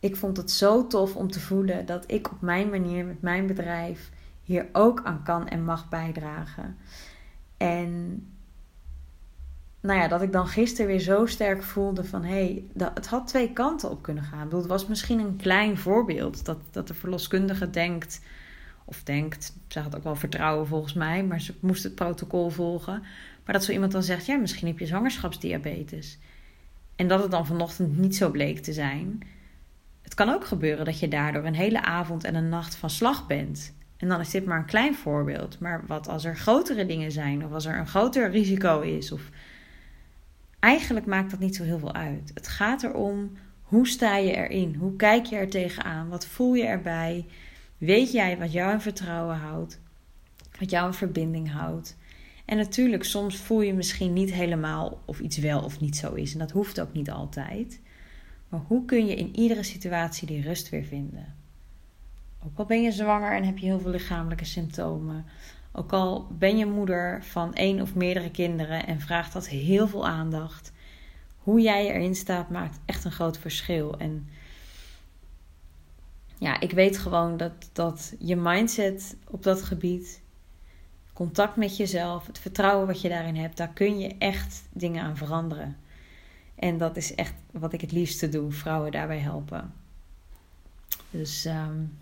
ik 0.00 0.16
vond 0.16 0.36
het 0.36 0.50
zo 0.50 0.86
tof 0.86 1.16
om 1.16 1.30
te 1.30 1.40
voelen 1.40 1.86
dat 1.86 2.04
ik 2.10 2.30
op 2.30 2.40
mijn 2.40 2.70
manier 2.70 3.04
met 3.04 3.22
mijn 3.22 3.46
bedrijf 3.46 4.10
hier 4.50 4.68
ook 4.72 5.00
aan 5.04 5.22
kan 5.22 5.48
en 5.48 5.64
mag 5.64 5.88
bijdragen. 5.88 6.76
En 7.56 8.22
nou 9.80 9.98
ja, 9.98 10.08
dat 10.08 10.22
ik 10.22 10.32
dan 10.32 10.46
gisteren 10.46 10.86
weer 10.86 11.00
zo 11.00 11.26
sterk 11.26 11.62
voelde 11.62 12.04
van 12.04 12.24
hé, 12.24 12.64
hey, 12.74 12.90
het 12.94 13.06
had 13.06 13.26
twee 13.26 13.52
kanten 13.52 13.90
op 13.90 14.02
kunnen 14.02 14.24
gaan. 14.24 14.46
Ik 14.46 14.52
het 14.52 14.66
was 14.66 14.86
misschien 14.86 15.18
een 15.18 15.36
klein 15.36 15.78
voorbeeld 15.78 16.44
dat, 16.44 16.58
dat 16.70 16.88
de 16.88 16.94
verloskundige 16.94 17.70
denkt, 17.70 18.20
of 18.84 19.02
denkt, 19.02 19.56
ze 19.68 19.80
had 19.80 19.96
ook 19.96 20.02
wel 20.04 20.16
vertrouwen 20.16 20.66
volgens 20.66 20.92
mij, 20.92 21.24
maar 21.24 21.40
ze 21.40 21.54
moest 21.60 21.82
het 21.82 21.94
protocol 21.94 22.50
volgen. 22.50 23.02
Maar 23.44 23.54
dat 23.54 23.64
zo 23.64 23.72
iemand 23.72 23.92
dan 23.92 24.02
zegt, 24.02 24.26
ja, 24.26 24.36
misschien 24.36 24.66
heb 24.66 24.78
je 24.78 24.86
zwangerschapsdiabetes. 24.86 26.18
En 26.96 27.08
dat 27.08 27.22
het 27.22 27.30
dan 27.30 27.46
vanochtend 27.46 27.98
niet 27.98 28.16
zo 28.16 28.30
bleek 28.30 28.58
te 28.58 28.72
zijn. 28.72 29.22
Het 30.02 30.14
kan 30.14 30.28
ook 30.28 30.44
gebeuren 30.44 30.84
dat 30.84 30.98
je 30.98 31.08
daardoor 31.08 31.44
een 31.44 31.54
hele 31.54 31.82
avond 31.82 32.24
en 32.24 32.34
een 32.34 32.48
nacht 32.48 32.74
van 32.76 32.90
slag 32.90 33.26
bent. 33.26 33.78
En 34.00 34.08
dan 34.08 34.20
is 34.20 34.30
dit 34.30 34.44
maar 34.44 34.58
een 34.58 34.64
klein 34.64 34.94
voorbeeld. 34.94 35.58
Maar 35.58 35.86
wat 35.86 36.08
als 36.08 36.24
er 36.24 36.36
grotere 36.36 36.86
dingen 36.86 37.12
zijn, 37.12 37.44
of 37.44 37.52
als 37.52 37.66
er 37.66 37.78
een 37.78 37.86
groter 37.86 38.30
risico 38.30 38.80
is, 38.80 39.12
of 39.12 39.30
eigenlijk 40.58 41.06
maakt 41.06 41.30
dat 41.30 41.40
niet 41.40 41.56
zo 41.56 41.62
heel 41.62 41.78
veel 41.78 41.94
uit. 41.94 42.30
Het 42.34 42.48
gaat 42.48 42.82
erom 42.82 43.32
hoe 43.70 43.88
sta 43.88 44.16
je 44.16 44.36
erin? 44.36 44.74
Hoe 44.74 44.96
kijk 44.96 45.26
je 45.26 45.36
er 45.36 45.48
tegenaan? 45.48 46.08
Wat 46.08 46.26
voel 46.26 46.54
je 46.54 46.64
erbij? 46.64 47.26
Weet 47.78 48.12
jij 48.12 48.38
wat 48.38 48.52
jou 48.52 48.72
in 48.72 48.80
vertrouwen 48.80 49.36
houdt? 49.36 49.80
Wat 50.58 50.70
jou 50.70 50.86
in 50.86 50.94
verbinding 50.94 51.52
houdt? 51.52 51.96
En 52.44 52.56
natuurlijk, 52.56 53.04
soms 53.04 53.36
voel 53.36 53.60
je 53.60 53.74
misschien 53.74 54.12
niet 54.12 54.32
helemaal 54.32 55.02
of 55.04 55.20
iets 55.20 55.38
wel 55.38 55.62
of 55.62 55.80
niet 55.80 55.96
zo 55.96 56.14
is. 56.14 56.32
En 56.32 56.38
dat 56.38 56.50
hoeft 56.50 56.80
ook 56.80 56.92
niet 56.92 57.10
altijd. 57.10 57.80
Maar 58.48 58.60
hoe 58.66 58.84
kun 58.84 59.06
je 59.06 59.14
in 59.14 59.36
iedere 59.36 59.62
situatie 59.62 60.26
die 60.26 60.42
rust 60.42 60.68
weer 60.68 60.84
vinden? 60.84 61.39
Ook 62.44 62.58
al 62.58 62.64
ben 62.64 62.82
je 62.82 62.92
zwanger 62.92 63.36
en 63.36 63.44
heb 63.44 63.58
je 63.58 63.66
heel 63.66 63.80
veel 63.80 63.90
lichamelijke 63.90 64.44
symptomen. 64.44 65.26
Ook 65.72 65.92
al 65.92 66.26
ben 66.30 66.56
je 66.56 66.66
moeder 66.66 67.24
van 67.24 67.54
één 67.54 67.80
of 67.80 67.94
meerdere 67.94 68.30
kinderen 68.30 68.86
en 68.86 69.00
vraagt 69.00 69.32
dat 69.32 69.48
heel 69.48 69.88
veel 69.88 70.06
aandacht. 70.06 70.72
Hoe 71.36 71.60
jij 71.60 71.86
erin 71.86 72.14
staat 72.14 72.50
maakt 72.50 72.78
echt 72.84 73.04
een 73.04 73.12
groot 73.12 73.38
verschil. 73.38 73.98
En 73.98 74.28
ja, 76.38 76.60
ik 76.60 76.70
weet 76.70 76.98
gewoon 76.98 77.36
dat, 77.36 77.70
dat 77.72 78.14
je 78.18 78.36
mindset 78.36 79.16
op 79.26 79.42
dat 79.42 79.62
gebied, 79.62 80.22
contact 81.12 81.56
met 81.56 81.76
jezelf, 81.76 82.26
het 82.26 82.38
vertrouwen 82.38 82.86
wat 82.86 83.00
je 83.00 83.08
daarin 83.08 83.36
hebt, 83.36 83.56
daar 83.56 83.72
kun 83.72 83.98
je 83.98 84.14
echt 84.18 84.62
dingen 84.72 85.02
aan 85.02 85.16
veranderen. 85.16 85.76
En 86.54 86.78
dat 86.78 86.96
is 86.96 87.14
echt 87.14 87.34
wat 87.50 87.72
ik 87.72 87.80
het 87.80 87.92
liefste 87.92 88.28
doe, 88.28 88.52
vrouwen 88.52 88.92
daarbij 88.92 89.18
helpen. 89.18 89.74
Dus 91.10 91.44
um, 91.44 91.98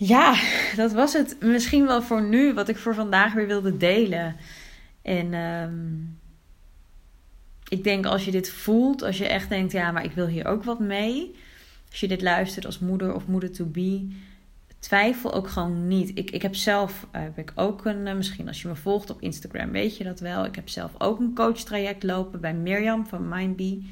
ja, 0.00 0.34
dat 0.76 0.92
was 0.92 1.12
het 1.12 1.36
misschien 1.40 1.86
wel 1.86 2.02
voor 2.02 2.22
nu 2.22 2.54
wat 2.54 2.68
ik 2.68 2.76
voor 2.76 2.94
vandaag 2.94 3.32
weer 3.32 3.46
wilde 3.46 3.76
delen. 3.76 4.36
En 5.02 5.34
um, 5.34 6.18
ik 7.68 7.84
denk 7.84 8.06
als 8.06 8.24
je 8.24 8.30
dit 8.30 8.50
voelt, 8.50 9.02
als 9.02 9.18
je 9.18 9.26
echt 9.26 9.48
denkt, 9.48 9.72
ja, 9.72 9.90
maar 9.90 10.04
ik 10.04 10.12
wil 10.12 10.26
hier 10.26 10.46
ook 10.46 10.64
wat 10.64 10.80
mee. 10.80 11.36
Als 11.90 12.00
je 12.00 12.08
dit 12.08 12.22
luistert 12.22 12.66
als 12.66 12.78
moeder 12.78 13.14
of 13.14 13.26
moeder 13.26 13.50
to 13.52 13.64
be, 13.64 14.08
twijfel 14.78 15.34
ook 15.34 15.48
gewoon 15.48 15.88
niet. 15.88 16.18
Ik, 16.18 16.30
ik 16.30 16.42
heb 16.42 16.54
zelf, 16.54 17.06
uh, 17.12 17.22
heb 17.22 17.38
ik 17.38 17.52
ook 17.54 17.84
een, 17.84 18.06
uh, 18.06 18.14
misschien 18.14 18.48
als 18.48 18.62
je 18.62 18.68
me 18.68 18.76
volgt 18.76 19.10
op 19.10 19.22
Instagram, 19.22 19.70
weet 19.70 19.96
je 19.96 20.04
dat 20.04 20.20
wel. 20.20 20.44
Ik 20.44 20.54
heb 20.54 20.68
zelf 20.68 20.90
ook 20.98 21.18
een 21.18 21.34
coachtraject 21.34 22.02
lopen 22.02 22.40
bij 22.40 22.54
Mirjam 22.54 23.06
van 23.06 23.28
Mindbee. 23.28 23.90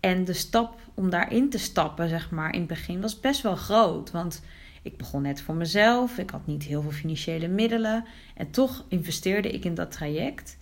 En 0.00 0.24
de 0.24 0.32
stap 0.32 0.80
om 0.94 1.10
daarin 1.10 1.50
te 1.50 1.58
stappen, 1.58 2.08
zeg 2.08 2.30
maar, 2.30 2.52
in 2.52 2.58
het 2.58 2.68
begin 2.68 3.00
was 3.00 3.20
best 3.20 3.42
wel 3.42 3.56
groot. 3.56 4.10
Want 4.10 4.42
ik 4.84 4.96
begon 4.96 5.22
net 5.22 5.40
voor 5.40 5.54
mezelf, 5.54 6.18
ik 6.18 6.30
had 6.30 6.46
niet 6.46 6.62
heel 6.62 6.82
veel 6.82 6.90
financiële 6.90 7.48
middelen. 7.48 8.04
En 8.34 8.50
toch 8.50 8.84
investeerde 8.88 9.50
ik 9.50 9.64
in 9.64 9.74
dat 9.74 9.92
traject. 9.92 10.58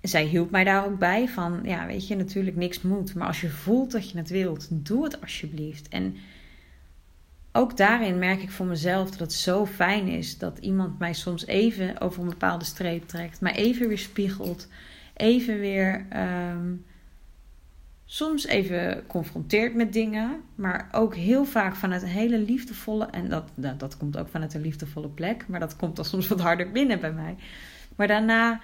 Zij 0.00 0.24
hielp 0.24 0.50
mij 0.50 0.64
daar 0.64 0.84
ook 0.84 0.98
bij 0.98 1.28
van, 1.28 1.60
ja, 1.64 1.86
weet 1.86 2.08
je, 2.08 2.16
natuurlijk 2.16 2.56
niks 2.56 2.82
moet. 2.82 3.14
Maar 3.14 3.26
als 3.26 3.40
je 3.40 3.48
voelt 3.48 3.90
dat 3.90 4.10
je 4.10 4.18
het 4.18 4.28
wilt, 4.28 4.68
doe 4.70 5.04
het 5.04 5.20
alsjeblieft. 5.20 5.88
En 5.88 6.16
ook 7.52 7.76
daarin 7.76 8.18
merk 8.18 8.42
ik 8.42 8.50
voor 8.50 8.66
mezelf 8.66 9.10
dat 9.10 9.18
het 9.18 9.32
zo 9.32 9.66
fijn 9.66 10.08
is 10.08 10.38
dat 10.38 10.58
iemand 10.58 10.98
mij 10.98 11.12
soms 11.12 11.46
even 11.46 12.00
over 12.00 12.22
een 12.22 12.28
bepaalde 12.28 12.64
streep 12.64 13.08
trekt, 13.08 13.40
mij 13.40 13.54
even 13.54 13.88
weer 13.88 13.98
spiegelt, 13.98 14.68
even 15.14 15.58
weer 15.58 16.06
um, 16.52 16.84
soms 18.10 18.46
even 18.46 19.06
confronteert 19.06 19.74
met 19.74 19.92
dingen, 19.92 20.40
maar 20.54 20.88
ook 20.92 21.14
heel 21.14 21.44
vaak 21.44 21.74
vanuit 21.76 22.02
een 22.02 22.08
hele 22.08 22.38
liefdevolle, 22.38 23.06
en 23.06 23.28
dat, 23.28 23.50
dat, 23.54 23.80
dat 23.80 23.96
komt 23.96 24.18
ook 24.18 24.28
vanuit 24.28 24.54
een 24.54 24.60
liefdevolle 24.60 25.08
plek, 25.08 25.48
maar 25.48 25.60
dat 25.60 25.76
komt 25.76 25.96
dan 25.96 26.04
soms 26.04 26.28
wat 26.28 26.40
harder 26.40 26.70
binnen 26.70 27.00
bij 27.00 27.12
mij. 27.12 27.36
Maar 27.96 28.06
daarna 28.06 28.60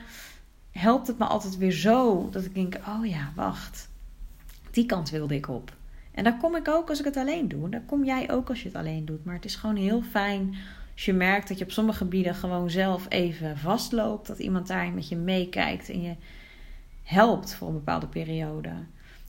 helpt 0.71 1.07
het 1.07 1.19
me 1.19 1.25
altijd 1.25 1.57
weer 1.57 1.73
zo 1.73 2.29
dat 2.31 2.45
ik 2.45 2.55
denk: 2.55 2.75
oh 2.89 3.07
ja, 3.07 3.33
wacht, 3.35 3.89
die 4.71 4.87
kant 4.87 5.11
wilde 5.11 5.35
ik 5.35 5.49
op. 5.49 5.73
En 6.13 6.25
daar 6.25 6.37
kom 6.37 6.57
ik 6.57 6.69
ook 6.69 6.89
als 6.89 6.99
ik 6.99 7.05
het 7.05 7.17
alleen 7.17 7.49
doe. 7.49 7.65
En 7.65 7.71
daar 7.71 7.85
kom 7.87 8.05
jij 8.05 8.31
ook 8.31 8.49
als 8.49 8.63
je 8.63 8.69
het 8.69 8.77
alleen 8.77 9.05
doet. 9.05 9.25
Maar 9.25 9.35
het 9.35 9.45
is 9.45 9.57
gewoon 9.57 9.77
heel 9.77 10.03
fijn 10.03 10.55
als 10.93 11.05
je 11.05 11.13
merkt 11.13 11.49
dat 11.49 11.59
je 11.59 11.65
op 11.65 11.71
sommige 11.71 11.99
gebieden 11.99 12.35
gewoon 12.35 12.71
zelf 12.71 13.07
even 13.09 13.59
vastloopt. 13.59 14.27
Dat 14.27 14.39
iemand 14.39 14.67
daarin 14.67 14.95
met 14.95 15.09
je 15.09 15.17
meekijkt 15.17 15.91
en 15.91 16.03
je 16.03 16.15
helpt 17.03 17.55
voor 17.55 17.69
een 17.69 17.75
bepaalde 17.75 18.07
periode. 18.07 18.71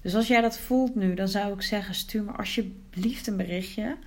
Dus 0.05 0.15
als 0.15 0.27
jij 0.27 0.41
dat 0.41 0.59
voelt 0.59 0.95
nu, 0.95 1.13
dan 1.13 1.27
zou 1.27 1.53
ik 1.53 1.61
zeggen: 1.61 1.95
stuur 1.95 2.23
me 2.23 2.31
alsjeblieft 2.31 3.27
een 3.27 3.37
berichtje. 3.37 3.97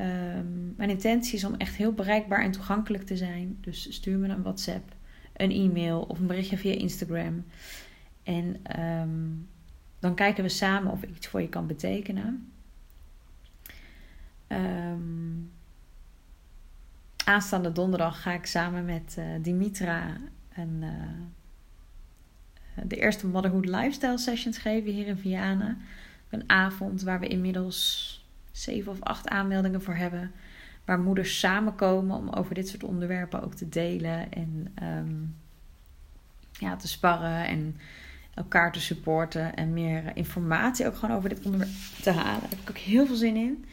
Um, 0.00 0.74
mijn 0.76 0.90
intentie 0.90 1.34
is 1.34 1.44
om 1.44 1.54
echt 1.54 1.74
heel 1.74 1.92
bereikbaar 1.92 2.42
en 2.42 2.50
toegankelijk 2.50 3.06
te 3.06 3.16
zijn. 3.16 3.58
Dus 3.60 3.94
stuur 3.94 4.18
me 4.18 4.28
een 4.28 4.42
WhatsApp, 4.42 4.94
een 5.32 5.50
e-mail 5.50 6.00
of 6.00 6.18
een 6.18 6.26
berichtje 6.26 6.56
via 6.56 6.72
Instagram. 6.72 7.44
En 8.22 8.80
um, 8.80 9.48
dan 9.98 10.14
kijken 10.14 10.42
we 10.42 10.48
samen 10.48 10.92
of 10.92 11.02
ik 11.02 11.16
iets 11.16 11.26
voor 11.26 11.40
je 11.40 11.48
kan 11.48 11.66
betekenen. 11.66 12.52
Um, 14.48 15.50
aanstaande 17.24 17.72
donderdag 17.72 18.22
ga 18.22 18.32
ik 18.32 18.46
samen 18.46 18.84
met 18.84 19.16
uh, 19.18 19.24
Dimitra 19.40 20.16
een, 20.54 20.82
uh, 20.82 20.90
de 22.84 22.96
eerste 22.96 23.26
Motherhood 23.26 23.66
Lifestyle 23.66 24.18
Sessions 24.18 24.58
geven 24.58 24.92
hier 24.92 25.06
in 25.06 25.18
Vianen. 25.18 25.78
Een 26.30 26.50
avond 26.50 27.02
waar 27.02 27.20
we 27.20 27.26
inmiddels 27.26 28.26
zeven 28.52 28.92
of 28.92 29.02
acht 29.02 29.28
aanmeldingen 29.28 29.82
voor 29.82 29.94
hebben. 29.94 30.32
Waar 30.84 31.00
moeders 31.00 31.38
samenkomen 31.38 32.16
om 32.16 32.28
over 32.28 32.54
dit 32.54 32.68
soort 32.68 32.84
onderwerpen 32.84 33.42
ook 33.42 33.54
te 33.54 33.68
delen 33.68 34.32
en 34.32 34.74
um, 34.82 35.36
ja, 36.52 36.76
te 36.76 36.88
sparren 36.88 37.46
en 37.46 37.76
elkaar 38.34 38.72
te 38.72 38.80
supporten 38.80 39.54
en 39.54 39.72
meer 39.72 40.16
informatie 40.16 40.86
ook 40.86 40.96
gewoon 40.96 41.16
over 41.16 41.28
dit 41.28 41.44
onderwerp 41.44 41.72
te 42.02 42.10
halen. 42.10 42.40
Daar 42.40 42.50
heb 42.50 42.58
ik 42.58 42.70
ook 42.70 42.78
heel 42.78 43.06
veel 43.06 43.16
zin 43.16 43.36
in. 43.36 43.64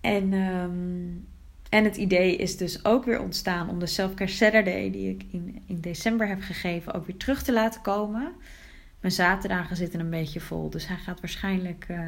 En, 0.00 0.32
um, 0.32 1.26
en 1.68 1.84
het 1.84 1.96
idee 1.96 2.36
is 2.36 2.56
dus 2.56 2.84
ook 2.84 3.04
weer 3.04 3.20
ontstaan 3.20 3.68
om 3.68 3.78
de 3.78 3.86
Selfcare 3.86 4.30
Saturday, 4.30 4.90
die 4.90 5.10
ik 5.10 5.24
in, 5.30 5.62
in 5.66 5.80
december 5.80 6.28
heb 6.28 6.40
gegeven, 6.40 6.94
ook 6.94 7.06
weer 7.06 7.16
terug 7.16 7.42
te 7.42 7.52
laten 7.52 7.80
komen. 7.80 8.32
Mijn 9.00 9.12
zaterdagen 9.12 9.76
zitten 9.76 10.00
een 10.00 10.10
beetje 10.10 10.40
vol, 10.40 10.70
dus 10.70 10.86
hij 10.86 10.96
gaat 10.96 11.20
waarschijnlijk 11.20 11.86
uh, 11.90 11.98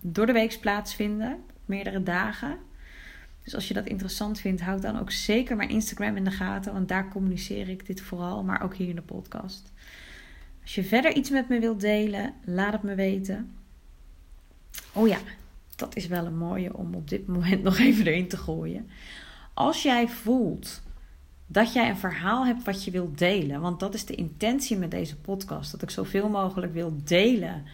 door 0.00 0.26
de 0.26 0.32
week 0.32 0.58
plaatsvinden, 0.60 1.38
meerdere 1.64 2.02
dagen. 2.02 2.58
Dus 3.44 3.54
als 3.54 3.68
je 3.68 3.74
dat 3.74 3.86
interessant 3.86 4.40
vindt, 4.40 4.60
houd 4.60 4.82
dan 4.82 4.98
ook 4.98 5.10
zeker 5.10 5.56
mijn 5.56 5.68
Instagram 5.68 6.16
in 6.16 6.24
de 6.24 6.30
gaten, 6.30 6.72
want 6.72 6.88
daar 6.88 7.08
communiceer 7.08 7.68
ik 7.68 7.86
dit 7.86 8.00
vooral, 8.00 8.42
maar 8.42 8.62
ook 8.62 8.74
hier 8.74 8.88
in 8.88 8.94
de 8.94 9.02
podcast. 9.02 9.72
Als 10.62 10.74
je 10.74 10.84
verder 10.84 11.14
iets 11.14 11.30
met 11.30 11.48
me 11.48 11.60
wilt 11.60 11.80
delen, 11.80 12.34
laat 12.44 12.72
het 12.72 12.82
me 12.82 12.94
weten. 12.94 13.54
Oh 14.92 15.08
ja, 15.08 15.18
dat 15.80 15.96
is 15.96 16.06
wel 16.06 16.26
een 16.26 16.36
mooie 16.36 16.76
om 16.76 16.94
op 16.94 17.08
dit 17.08 17.26
moment 17.26 17.62
nog 17.68 17.78
even 17.78 18.06
erin 18.06 18.28
te 18.28 18.36
gooien. 18.36 18.90
Als 19.54 19.82
jij 19.82 20.08
voelt 20.08 20.82
dat 21.46 21.72
jij 21.72 21.88
een 21.88 21.96
verhaal 21.96 22.46
hebt 22.46 22.64
wat 22.64 22.84
je 22.84 22.90
wilt 22.90 23.18
delen, 23.18 23.60
want 23.60 23.80
dat 23.80 23.94
is 23.94 24.04
de 24.04 24.14
intentie 24.14 24.76
met 24.76 24.90
deze 24.90 25.16
podcast, 25.16 25.70
dat 25.70 25.82
ik 25.82 25.90
zoveel 25.90 26.28
mogelijk 26.28 26.72
wil 26.72 26.96
delen 27.04 27.64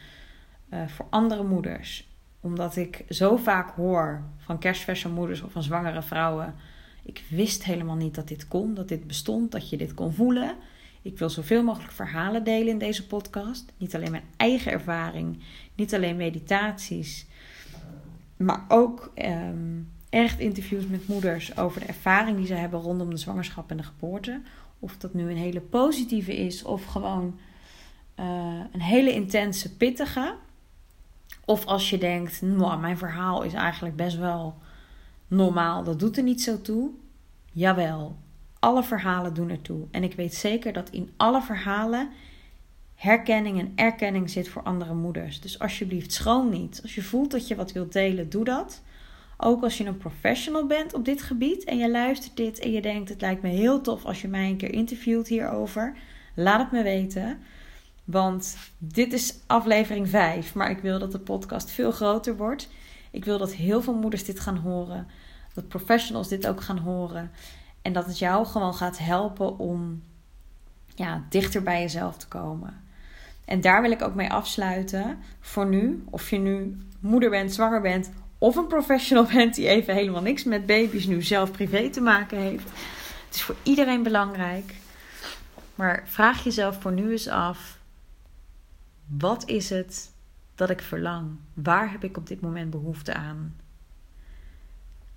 uh, 0.72 0.88
voor 0.88 1.06
andere 1.10 1.42
moeders, 1.42 2.08
omdat 2.40 2.76
ik 2.76 3.04
zo 3.08 3.36
vaak 3.36 3.70
hoor 3.70 4.22
van 4.36 4.58
kerstverse 4.58 5.08
moeders 5.08 5.42
of 5.42 5.52
van 5.52 5.62
zwangere 5.62 6.02
vrouwen. 6.02 6.54
Ik 7.02 7.24
wist 7.28 7.64
helemaal 7.64 7.96
niet 7.96 8.14
dat 8.14 8.28
dit 8.28 8.48
kon, 8.48 8.74
dat 8.74 8.88
dit 8.88 9.06
bestond, 9.06 9.52
dat 9.52 9.70
je 9.70 9.76
dit 9.76 9.94
kon 9.94 10.12
voelen. 10.12 10.54
Ik 11.02 11.18
wil 11.18 11.30
zoveel 11.30 11.62
mogelijk 11.62 11.92
verhalen 11.92 12.44
delen 12.44 12.68
in 12.68 12.78
deze 12.78 13.06
podcast. 13.06 13.72
Niet 13.76 13.94
alleen 13.94 14.10
mijn 14.10 14.30
eigen 14.36 14.72
ervaring, 14.72 15.42
niet 15.74 15.94
alleen 15.94 16.16
meditaties, 16.16 17.26
maar 18.36 18.64
ook 18.68 19.12
um, 19.14 19.92
echt 20.08 20.38
interviews 20.38 20.86
met 20.86 21.08
moeders 21.08 21.56
over 21.56 21.80
de 21.80 21.86
ervaring 21.86 22.36
die 22.36 22.46
ze 22.46 22.54
hebben 22.54 22.80
rondom 22.80 23.10
de 23.10 23.16
zwangerschap 23.16 23.70
en 23.70 23.76
de 23.76 23.82
geboorte. 23.82 24.40
Of 24.78 24.96
dat 24.96 25.14
nu 25.14 25.30
een 25.30 25.36
hele 25.36 25.60
positieve 25.60 26.36
is 26.36 26.62
of 26.62 26.84
gewoon 26.84 27.38
uh, 28.20 28.60
een 28.72 28.80
hele 28.80 29.12
intense, 29.12 29.76
pittige. 29.76 30.34
Of 31.44 31.66
als 31.66 31.90
je 31.90 31.98
denkt, 31.98 32.42
nou, 32.42 32.80
mijn 32.80 32.98
verhaal 32.98 33.42
is 33.42 33.52
eigenlijk 33.52 33.96
best 33.96 34.16
wel 34.16 34.58
normaal, 35.28 35.84
dat 35.84 35.98
doet 35.98 36.16
er 36.16 36.22
niet 36.22 36.42
zo 36.42 36.60
toe. 36.60 36.90
Jawel, 37.52 38.16
alle 38.58 38.82
verhalen 38.82 39.34
doen 39.34 39.50
ertoe. 39.50 39.86
En 39.90 40.02
ik 40.02 40.14
weet 40.14 40.34
zeker 40.34 40.72
dat 40.72 40.90
in 40.90 41.10
alle 41.16 41.42
verhalen 41.42 42.08
herkenning 42.96 43.58
en 43.58 43.72
erkenning 43.74 44.30
zit 44.30 44.48
voor 44.48 44.62
andere 44.62 44.94
moeders. 44.94 45.40
Dus 45.40 45.58
alsjeblieft, 45.58 46.12
schroom 46.12 46.50
niet. 46.50 46.80
Als 46.82 46.94
je 46.94 47.02
voelt 47.02 47.30
dat 47.30 47.48
je 47.48 47.54
wat 47.54 47.72
wilt 47.72 47.92
delen, 47.92 48.30
doe 48.30 48.44
dat. 48.44 48.82
Ook 49.36 49.62
als 49.62 49.78
je 49.78 49.84
een 49.84 49.96
professional 49.96 50.66
bent 50.66 50.94
op 50.94 51.04
dit 51.04 51.22
gebied 51.22 51.64
en 51.64 51.78
je 51.78 51.90
luistert 51.90 52.36
dit 52.36 52.58
en 52.58 52.70
je 52.70 52.82
denkt: 52.82 53.08
het 53.08 53.20
lijkt 53.20 53.42
me 53.42 53.48
heel 53.48 53.80
tof 53.80 54.04
als 54.04 54.20
je 54.20 54.28
mij 54.28 54.48
een 54.48 54.56
keer 54.56 54.72
interviewt 54.72 55.28
hierover. 55.28 55.96
Laat 56.34 56.60
het 56.60 56.72
me 56.72 56.82
weten. 56.82 57.38
Want 58.04 58.56
dit 58.78 59.12
is 59.12 59.38
aflevering 59.46 60.08
5, 60.08 60.54
maar 60.54 60.70
ik 60.70 60.78
wil 60.78 60.98
dat 60.98 61.12
de 61.12 61.18
podcast 61.18 61.70
veel 61.70 61.92
groter 61.92 62.36
wordt. 62.36 62.68
Ik 63.10 63.24
wil 63.24 63.38
dat 63.38 63.52
heel 63.52 63.82
veel 63.82 63.94
moeders 63.94 64.24
dit 64.24 64.40
gaan 64.40 64.56
horen. 64.56 65.06
Dat 65.54 65.68
professionals 65.68 66.28
dit 66.28 66.46
ook 66.46 66.60
gaan 66.60 66.78
horen. 66.78 67.30
En 67.82 67.92
dat 67.92 68.06
het 68.06 68.18
jou 68.18 68.46
gewoon 68.46 68.74
gaat 68.74 68.98
helpen 68.98 69.58
om 69.58 70.02
ja, 70.94 71.24
dichter 71.28 71.62
bij 71.62 71.80
jezelf 71.80 72.16
te 72.16 72.28
komen. 72.28 72.84
En 73.46 73.60
daar 73.60 73.82
wil 73.82 73.90
ik 73.90 74.02
ook 74.02 74.14
mee 74.14 74.30
afsluiten. 74.30 75.18
Voor 75.40 75.66
nu, 75.66 76.04
of 76.10 76.30
je 76.30 76.38
nu 76.38 76.76
moeder 77.00 77.30
bent, 77.30 77.52
zwanger 77.52 77.80
bent, 77.80 78.12
of 78.38 78.56
een 78.56 78.66
professional 78.66 79.26
bent 79.34 79.54
die 79.54 79.68
even 79.68 79.94
helemaal 79.94 80.22
niks 80.22 80.44
met 80.44 80.66
baby's 80.66 81.06
nu 81.06 81.22
zelf 81.22 81.50
privé 81.50 81.90
te 81.90 82.00
maken 82.00 82.38
heeft. 82.38 82.70
Het 83.26 83.34
is 83.34 83.42
voor 83.42 83.56
iedereen 83.62 84.02
belangrijk. 84.02 84.74
Maar 85.74 86.02
vraag 86.06 86.44
jezelf 86.44 86.80
voor 86.80 86.92
nu 86.92 87.10
eens 87.10 87.28
af: 87.28 87.78
wat 89.06 89.48
is 89.48 89.70
het 89.70 90.12
dat 90.54 90.70
ik 90.70 90.80
verlang? 90.80 91.36
Waar 91.54 91.90
heb 91.90 92.04
ik 92.04 92.16
op 92.16 92.26
dit 92.26 92.40
moment 92.40 92.70
behoefte 92.70 93.14
aan? 93.14 93.56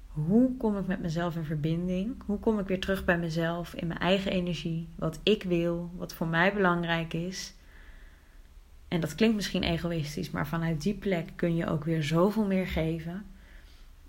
Hoe 0.08 0.58
kom 0.58 0.78
ik 0.78 0.88
met 0.88 1.02
mezelf 1.02 1.36
in 1.36 1.44
verbinding? 1.44 2.24
Hoe 2.26 2.40
kom 2.40 2.60
ik 2.60 2.68
weer 2.68 2.80
terug 2.80 3.06
bij 3.06 3.18
mezelf 3.18 3.74
in 3.74 3.88
mijn 3.88 4.00
eigen 4.00 4.32
energie? 4.32 4.90
Wat 4.96 5.20
ik 5.24 5.44
wil, 5.44 5.92
wat 5.96 6.14
voor 6.14 6.28
mij 6.28 6.54
belangrijk 6.54 7.14
is. 7.14 7.54
En 8.90 9.00
dat 9.00 9.16
klinkt 9.16 9.36
misschien 9.36 9.64
egoïstisch, 9.64 10.32
maar 10.32 10.48
vanuit 10.48 10.82
die 10.82 10.94
plek 10.94 11.30
kun 11.36 11.56
je 11.56 11.68
ook 11.68 11.84
weer 11.84 12.04
zoveel 12.04 12.46
meer 12.46 12.68
geven. 12.68 13.26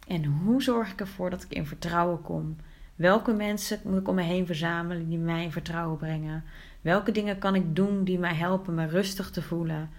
En 0.06 0.24
hoe 0.24 0.62
zorg 0.62 0.92
ik 0.92 1.00
ervoor 1.00 1.30
dat 1.30 1.42
ik 1.42 1.52
in 1.52 1.66
vertrouwen 1.66 2.22
kom? 2.22 2.56
Welke 2.94 3.32
mensen 3.32 3.80
moet 3.84 4.00
ik 4.00 4.08
om 4.08 4.14
me 4.14 4.22
heen 4.22 4.46
verzamelen 4.46 5.08
die 5.08 5.18
mij 5.18 5.44
in 5.44 5.52
vertrouwen 5.52 5.98
brengen? 5.98 6.44
Welke 6.80 7.12
dingen 7.12 7.38
kan 7.38 7.54
ik 7.54 7.76
doen 7.76 8.04
die 8.04 8.18
mij 8.18 8.34
helpen 8.34 8.74
me 8.74 8.86
rustig 8.86 9.30
te 9.30 9.42
voelen? 9.42 9.90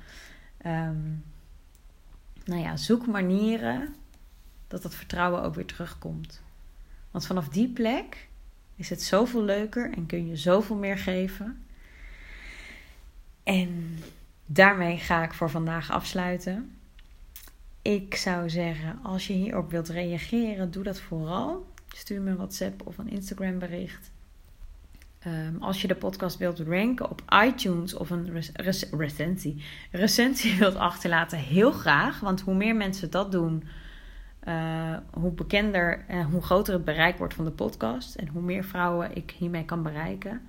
Um, 0.65 1.23
nou 2.45 2.61
ja, 2.61 2.77
zoek 2.77 3.07
manieren 3.07 3.95
dat 4.67 4.81
dat 4.81 4.95
vertrouwen 4.95 5.43
ook 5.43 5.55
weer 5.55 5.65
terugkomt. 5.65 6.41
Want 7.11 7.25
vanaf 7.25 7.49
die 7.49 7.67
plek 7.67 8.27
is 8.75 8.89
het 8.89 9.01
zoveel 9.01 9.43
leuker 9.43 9.93
en 9.93 10.05
kun 10.05 10.27
je 10.27 10.35
zoveel 10.35 10.75
meer 10.75 10.97
geven. 10.97 11.65
En 13.43 13.99
daarmee 14.53 14.97
ga 14.97 15.23
ik 15.23 15.33
voor 15.33 15.49
vandaag 15.49 15.91
afsluiten. 15.91 16.75
Ik 17.81 18.15
zou 18.15 18.49
zeggen, 18.49 18.99
als 19.03 19.27
je 19.27 19.33
hierop 19.33 19.71
wilt 19.71 19.89
reageren, 19.89 20.71
doe 20.71 20.83
dat 20.83 20.99
vooral. 20.99 21.65
Stuur 21.87 22.21
me 22.21 22.29
een 22.29 22.35
WhatsApp 22.35 22.87
of 22.87 22.97
een 22.97 23.09
Instagram 23.09 23.59
bericht. 23.59 24.11
Ehm, 25.19 25.55
als 25.59 25.81
je 25.81 25.87
de 25.87 25.95
podcast 25.95 26.37
wilt 26.37 26.59
ranken 26.59 27.09
op 27.09 27.21
iTunes 27.45 27.93
of 27.93 28.09
een 28.09 28.43
recensie, 28.91 29.63
recensie 29.91 30.57
wilt 30.59 30.75
achterlaten, 30.75 31.37
heel 31.37 31.71
graag. 31.71 32.19
Want 32.19 32.41
hoe 32.41 32.55
meer 32.55 32.75
mensen 32.75 33.11
dat 33.11 33.31
doen, 33.31 33.63
uh, 34.47 34.97
hoe 35.13 35.31
bekender 35.31 36.05
en 36.07 36.23
hoe 36.23 36.41
groter 36.41 36.73
het 36.73 36.85
bereik 36.85 37.17
wordt 37.17 37.33
van 37.33 37.45
de 37.45 37.51
podcast. 37.51 38.15
En 38.15 38.27
hoe 38.27 38.41
meer 38.41 38.63
vrouwen 38.63 39.15
ik 39.15 39.31
hiermee 39.31 39.65
kan 39.65 39.83
bereiken. 39.83 40.41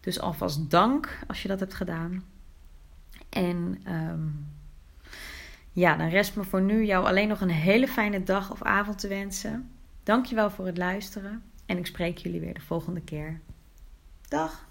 Dus 0.00 0.20
alvast 0.20 0.70
dank 0.70 1.18
als 1.26 1.42
je 1.42 1.48
dat 1.48 1.60
hebt 1.60 1.74
gedaan. 1.74 2.24
En 3.32 3.82
um, 3.88 4.46
ja, 5.72 5.96
dan 5.96 6.08
rest 6.08 6.36
me 6.36 6.44
voor 6.44 6.62
nu 6.62 6.84
jou 6.84 7.06
alleen 7.06 7.28
nog 7.28 7.40
een 7.40 7.50
hele 7.50 7.88
fijne 7.88 8.22
dag 8.22 8.50
of 8.50 8.62
avond 8.62 8.98
te 8.98 9.08
wensen. 9.08 9.70
Dankjewel 10.02 10.50
voor 10.50 10.66
het 10.66 10.78
luisteren. 10.78 11.42
En 11.66 11.78
ik 11.78 11.86
spreek 11.86 12.18
jullie 12.18 12.40
weer 12.40 12.54
de 12.54 12.60
volgende 12.60 13.00
keer. 13.00 13.40
Dag! 14.28 14.64